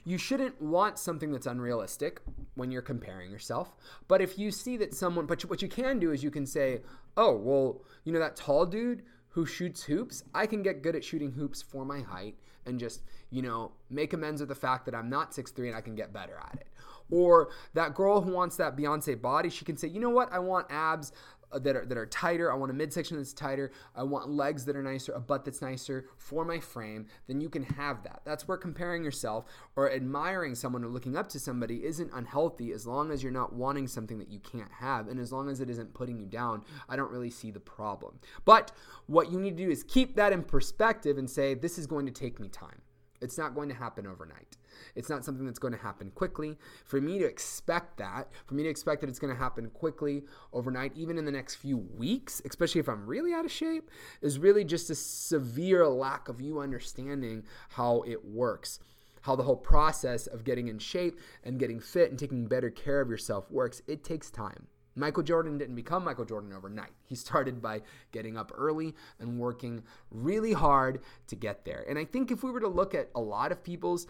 You 0.04 0.18
shouldn't 0.18 0.62
want 0.62 1.00
something 1.00 1.32
that's 1.32 1.48
unrealistic 1.48 2.22
when 2.56 2.72
you're 2.72 2.82
comparing 2.82 3.32
yourself. 3.32 3.76
But 4.08 4.22
if 4.22 4.38
you 4.38 4.52
see 4.52 4.78
that 4.78 4.94
someone, 4.94 5.26
but 5.26 5.42
what 5.44 5.62
you 5.62 5.68
can 5.68 6.00
do 6.00 6.12
is 6.12 6.24
you 6.24 6.32
can 6.32 6.46
say, 6.46 6.82
oh, 7.18 7.36
well, 7.36 7.82
you 8.04 8.12
know, 8.12 8.20
that 8.20 8.36
tall 8.36 8.66
dude 8.66 9.04
who 9.30 9.46
shoots 9.46 9.84
hoops, 9.84 10.24
I 10.34 10.46
can 10.46 10.62
get 10.62 10.82
good 10.82 10.96
at 10.96 11.04
shooting 11.04 11.32
hoops 11.32 11.62
for 11.62 11.86
my 11.86 12.02
height 12.02 12.36
and 12.66 12.80
just, 12.80 13.02
you 13.30 13.42
know, 13.42 13.72
make 13.90 14.14
amends 14.14 14.42
with 14.42 14.50
the 14.50 14.56
fact 14.56 14.86
that 14.86 14.96
I'm 14.96 15.10
not 15.10 15.32
6'3 15.32 15.68
and 15.68 15.76
I 15.76 15.82
can 15.82 15.96
get 15.96 16.14
better 16.14 16.40
at 16.52 16.60
it. 16.62 16.68
Or 17.12 17.50
that 17.74 17.96
girl 17.96 18.22
who 18.22 18.32
wants 18.32 18.56
that 18.58 18.78
Beyonce 18.78 19.22
body, 19.22 19.50
she 19.50 19.66
can 19.66 19.76
say, 19.76 19.88
you 19.88 20.00
know 20.00 20.10
what, 20.10 20.32
I 20.32 20.40
want 20.40 20.68
abs 20.70 21.12
Uh, 21.54 21.60
that 21.60 21.76
are 21.76 21.86
that 21.86 21.98
are 21.98 22.06
tighter. 22.08 22.52
I 22.52 22.56
want 22.56 22.72
a 22.72 22.74
midsection 22.74 23.18
that's 23.18 23.34
tighter. 23.34 23.72
I 23.96 24.04
want 24.04 24.30
legs 24.30 24.66
that 24.66 24.76
are 24.76 24.82
nicer, 24.82 25.12
a 25.12 25.20
butt 25.20 25.46
that's 25.46 25.62
nicer 25.62 26.06
for 26.18 26.44
my 26.44 26.60
frame. 26.60 27.06
Then 27.28 27.42
you 27.42 27.50
can 27.50 27.64
have 27.64 28.04
that. 28.04 28.22
That's 28.26 28.48
where 28.48 28.58
comparing 28.58 29.04
yourself 29.04 29.46
or 29.76 29.92
admiring 29.92 30.56
someone 30.56 30.84
or 30.84 30.88
looking 30.88 31.16
up 31.16 31.30
to 31.30 31.40
somebody 31.40 31.86
isn't 31.86 32.12
unhealthy 32.14 32.72
as 32.72 32.88
long 32.88 33.12
as 33.12 33.22
you're 33.22 33.32
not 33.32 33.54
wanting 33.54 33.88
something 33.88 34.18
that 34.18 34.30
you 34.30 34.40
can't 34.40 34.72
have 34.72 35.08
and 35.08 35.20
as 35.20 35.32
long 35.32 35.50
as 35.50 35.60
it 35.60 35.70
isn't 35.70 35.94
putting 35.94 36.18
you 36.18 36.26
down. 36.26 36.64
I 36.90 36.96
don't 36.96 37.12
really 37.12 37.30
see 37.30 37.52
the 37.52 37.60
problem. 37.60 38.20
But 38.46 38.72
what 39.06 39.32
you 39.32 39.40
need 39.40 39.58
to 39.58 39.64
do 39.66 39.70
is 39.70 39.84
keep 39.84 40.16
that 40.16 40.34
in 40.34 40.44
perspective 40.44 41.18
and 41.18 41.30
say 41.30 41.54
this 41.54 41.78
is 41.78 41.86
going 41.86 42.06
to 42.08 42.12
take 42.12 42.40
me 42.40 42.50
time. 42.50 42.82
It's 43.22 43.38
not 43.38 43.56
going 43.56 43.70
to 43.70 43.76
happen 43.76 44.08
overnight. 44.08 44.58
It's 44.96 45.10
not 45.10 45.26
something 45.26 45.46
that's 45.46 45.60
going 45.60 45.74
to 45.74 45.80
happen 45.80 46.12
quickly. 46.12 46.58
For 46.86 47.02
me 47.02 47.20
to 47.20 47.26
expect 47.26 47.98
that, 47.98 48.30
for 48.46 48.56
me 48.56 48.64
to 48.64 48.70
expect 48.70 49.02
that 49.02 49.10
it's 49.10 49.20
going 49.20 49.34
to 49.34 49.40
happen 49.40 49.70
quickly 49.72 50.24
overnight, 50.52 50.94
even 50.96 51.18
in 51.18 51.26
the 51.26 51.32
next 51.32 51.56
few 51.56 51.78
weeks, 51.78 52.42
especially 52.46 52.80
if 52.80 52.90
I'm 52.90 53.06
really 53.06 53.34
out 53.34 53.46
of 53.46 53.52
shape, 53.52 53.90
is 54.22 54.40
really 54.40 54.64
just 54.64 54.90
a 54.90 54.96
severe 54.96 55.88
lack 55.88 56.30
of 56.30 56.42
you 56.42 56.60
understanding 56.60 57.44
how 57.70 58.04
it 58.08 58.26
works 58.26 58.80
how 59.24 59.38
the 59.38 59.44
whole 59.44 59.56
process 59.56 60.28
of 60.28 60.44
getting 60.44 60.68
in 60.68 60.78
shape 60.78 61.18
and 61.46 61.58
getting 61.58 61.80
fit 61.80 62.10
and 62.10 62.20
taking 62.20 62.46
better 62.46 62.70
care 62.70 63.00
of 63.00 63.10
yourself 63.10 63.50
works, 63.50 63.82
it 63.88 64.04
takes 64.04 64.30
time. 64.30 64.68
Michael 64.96 65.24
Jordan 65.24 65.58
didn't 65.58 65.76
become 65.76 66.04
Michael 66.04 66.26
Jordan 66.26 66.54
overnight. 66.54 66.92
He 67.08 67.16
started 67.16 67.62
by 67.62 67.82
getting 68.12 68.38
up 68.38 68.52
early 68.56 68.94
and 69.20 69.40
working 69.40 69.84
really 70.12 70.54
hard 70.54 71.02
to 71.28 71.36
get 71.36 71.66
there. 71.66 71.86
And 71.88 71.98
I 71.98 72.06
think 72.06 72.32
if 72.32 72.44
we 72.44 72.52
were 72.52 72.60
to 72.60 72.68
look 72.68 72.94
at 72.94 73.10
a 73.16 73.22
lot 73.22 73.52
of 73.52 73.64
people's 73.64 74.08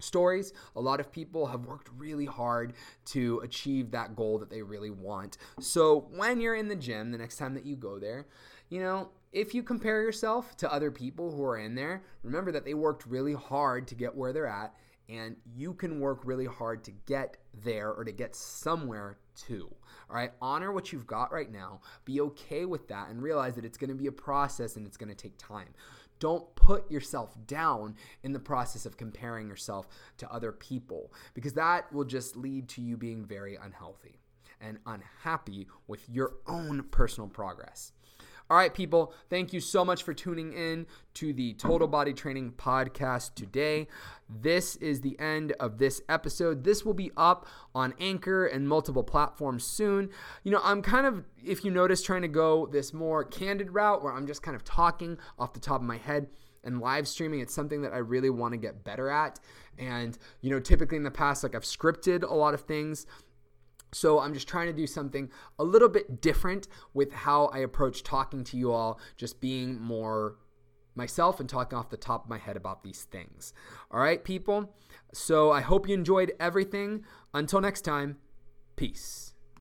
stories, 0.00 0.52
a 0.76 0.80
lot 0.80 1.00
of 1.00 1.10
people 1.10 1.46
have 1.46 1.66
worked 1.66 1.88
really 1.96 2.24
hard 2.24 2.74
to 3.04 3.40
achieve 3.40 3.90
that 3.90 4.14
goal 4.14 4.38
that 4.38 4.48
they 4.48 4.62
really 4.62 4.90
want. 4.90 5.38
So 5.58 6.06
when 6.12 6.40
you're 6.40 6.54
in 6.54 6.68
the 6.68 6.76
gym, 6.76 7.10
the 7.10 7.18
next 7.18 7.36
time 7.36 7.54
that 7.54 7.66
you 7.66 7.74
go 7.74 7.98
there, 7.98 8.26
you 8.68 8.80
know, 8.80 9.10
if 9.32 9.54
you 9.54 9.62
compare 9.64 10.00
yourself 10.02 10.56
to 10.58 10.72
other 10.72 10.92
people 10.92 11.34
who 11.34 11.42
are 11.44 11.58
in 11.58 11.74
there, 11.74 12.04
remember 12.22 12.52
that 12.52 12.64
they 12.64 12.74
worked 12.74 13.06
really 13.06 13.34
hard 13.34 13.88
to 13.88 13.96
get 13.96 14.14
where 14.14 14.32
they're 14.32 14.46
at 14.46 14.72
and 15.08 15.36
you 15.56 15.74
can 15.74 15.98
work 15.98 16.20
really 16.24 16.46
hard 16.46 16.84
to 16.84 16.92
get 17.06 17.38
there 17.64 17.92
or 17.92 18.04
to 18.04 18.12
get 18.12 18.36
somewhere 18.36 19.18
too. 19.34 19.74
All 20.10 20.16
right, 20.16 20.32
honor 20.40 20.72
what 20.72 20.92
you've 20.92 21.06
got 21.06 21.32
right 21.32 21.50
now. 21.50 21.80
Be 22.04 22.20
okay 22.22 22.64
with 22.64 22.88
that 22.88 23.10
and 23.10 23.22
realize 23.22 23.54
that 23.56 23.64
it's 23.64 23.76
going 23.76 23.90
to 23.90 23.96
be 23.96 24.06
a 24.06 24.12
process 24.12 24.76
and 24.76 24.86
it's 24.86 24.96
going 24.96 25.10
to 25.10 25.14
take 25.14 25.36
time. 25.36 25.68
Don't 26.18 26.52
put 26.56 26.90
yourself 26.90 27.36
down 27.46 27.94
in 28.22 28.32
the 28.32 28.40
process 28.40 28.86
of 28.86 28.96
comparing 28.96 29.48
yourself 29.48 29.86
to 30.16 30.32
other 30.32 30.50
people 30.50 31.12
because 31.34 31.52
that 31.54 31.92
will 31.92 32.04
just 32.04 32.36
lead 32.36 32.68
to 32.70 32.80
you 32.80 32.96
being 32.96 33.24
very 33.24 33.56
unhealthy 33.56 34.18
and 34.60 34.78
unhappy 34.86 35.68
with 35.86 36.08
your 36.08 36.34
own 36.46 36.82
personal 36.90 37.28
progress. 37.28 37.92
All 38.50 38.56
right, 38.56 38.72
people, 38.72 39.12
thank 39.28 39.52
you 39.52 39.60
so 39.60 39.84
much 39.84 40.02
for 40.02 40.14
tuning 40.14 40.54
in 40.54 40.86
to 41.14 41.34
the 41.34 41.52
Total 41.54 41.86
Body 41.86 42.14
Training 42.14 42.52
Podcast 42.52 43.34
today. 43.34 43.88
This 44.26 44.76
is 44.76 45.02
the 45.02 45.20
end 45.20 45.52
of 45.60 45.76
this 45.76 46.00
episode. 46.08 46.64
This 46.64 46.82
will 46.82 46.94
be 46.94 47.10
up 47.14 47.46
on 47.74 47.92
Anchor 48.00 48.46
and 48.46 48.66
multiple 48.66 49.02
platforms 49.02 49.64
soon. 49.64 50.08
You 50.44 50.52
know, 50.52 50.62
I'm 50.64 50.80
kind 50.80 51.04
of, 51.04 51.26
if 51.44 51.62
you 51.62 51.70
notice, 51.70 52.02
trying 52.02 52.22
to 52.22 52.28
go 52.28 52.64
this 52.64 52.94
more 52.94 53.22
candid 53.22 53.74
route 53.74 54.02
where 54.02 54.14
I'm 54.14 54.26
just 54.26 54.42
kind 54.42 54.54
of 54.54 54.64
talking 54.64 55.18
off 55.38 55.52
the 55.52 55.60
top 55.60 55.82
of 55.82 55.86
my 55.86 55.98
head 55.98 56.28
and 56.64 56.80
live 56.80 57.06
streaming 57.06 57.38
it's 57.38 57.54
something 57.54 57.82
that 57.82 57.92
i 57.92 57.98
really 57.98 58.30
want 58.30 58.52
to 58.52 58.58
get 58.58 58.82
better 58.82 59.08
at 59.08 59.38
and 59.78 60.18
you 60.40 60.50
know 60.50 60.58
typically 60.58 60.96
in 60.96 61.04
the 61.04 61.10
past 61.10 61.44
like 61.44 61.54
i've 61.54 61.62
scripted 61.62 62.28
a 62.28 62.34
lot 62.34 62.52
of 62.52 62.62
things 62.62 63.06
So 63.92 64.20
I'm 64.20 64.34
just 64.34 64.48
trying 64.48 64.66
to 64.66 64.72
do 64.72 64.86
something 64.86 65.30
a 65.58 65.64
little 65.64 65.88
bit 65.88 66.20
different 66.20 66.68
with 66.92 67.12
how 67.12 67.46
I 67.46 67.58
approach 67.58 68.02
talking 68.02 68.44
to 68.44 68.56
you 68.56 68.72
all, 68.72 69.00
just 69.16 69.40
being 69.40 69.80
more 69.80 70.36
myself 70.94 71.40
and 71.40 71.48
talking 71.48 71.78
off 71.78 71.88
the 71.88 71.96
top 71.96 72.24
of 72.24 72.30
my 72.30 72.38
head 72.38 72.56
about 72.56 72.82
these 72.82 73.04
things. 73.04 73.54
All 73.90 74.00
right, 74.00 74.22
people. 74.22 74.74
So 75.14 75.50
I 75.50 75.60
hope 75.60 75.88
you 75.88 75.94
enjoyed 75.94 76.32
everything. 76.38 77.04
Until 77.32 77.60
next 77.60 77.82
time, 77.82 78.18
peace. 78.76 79.27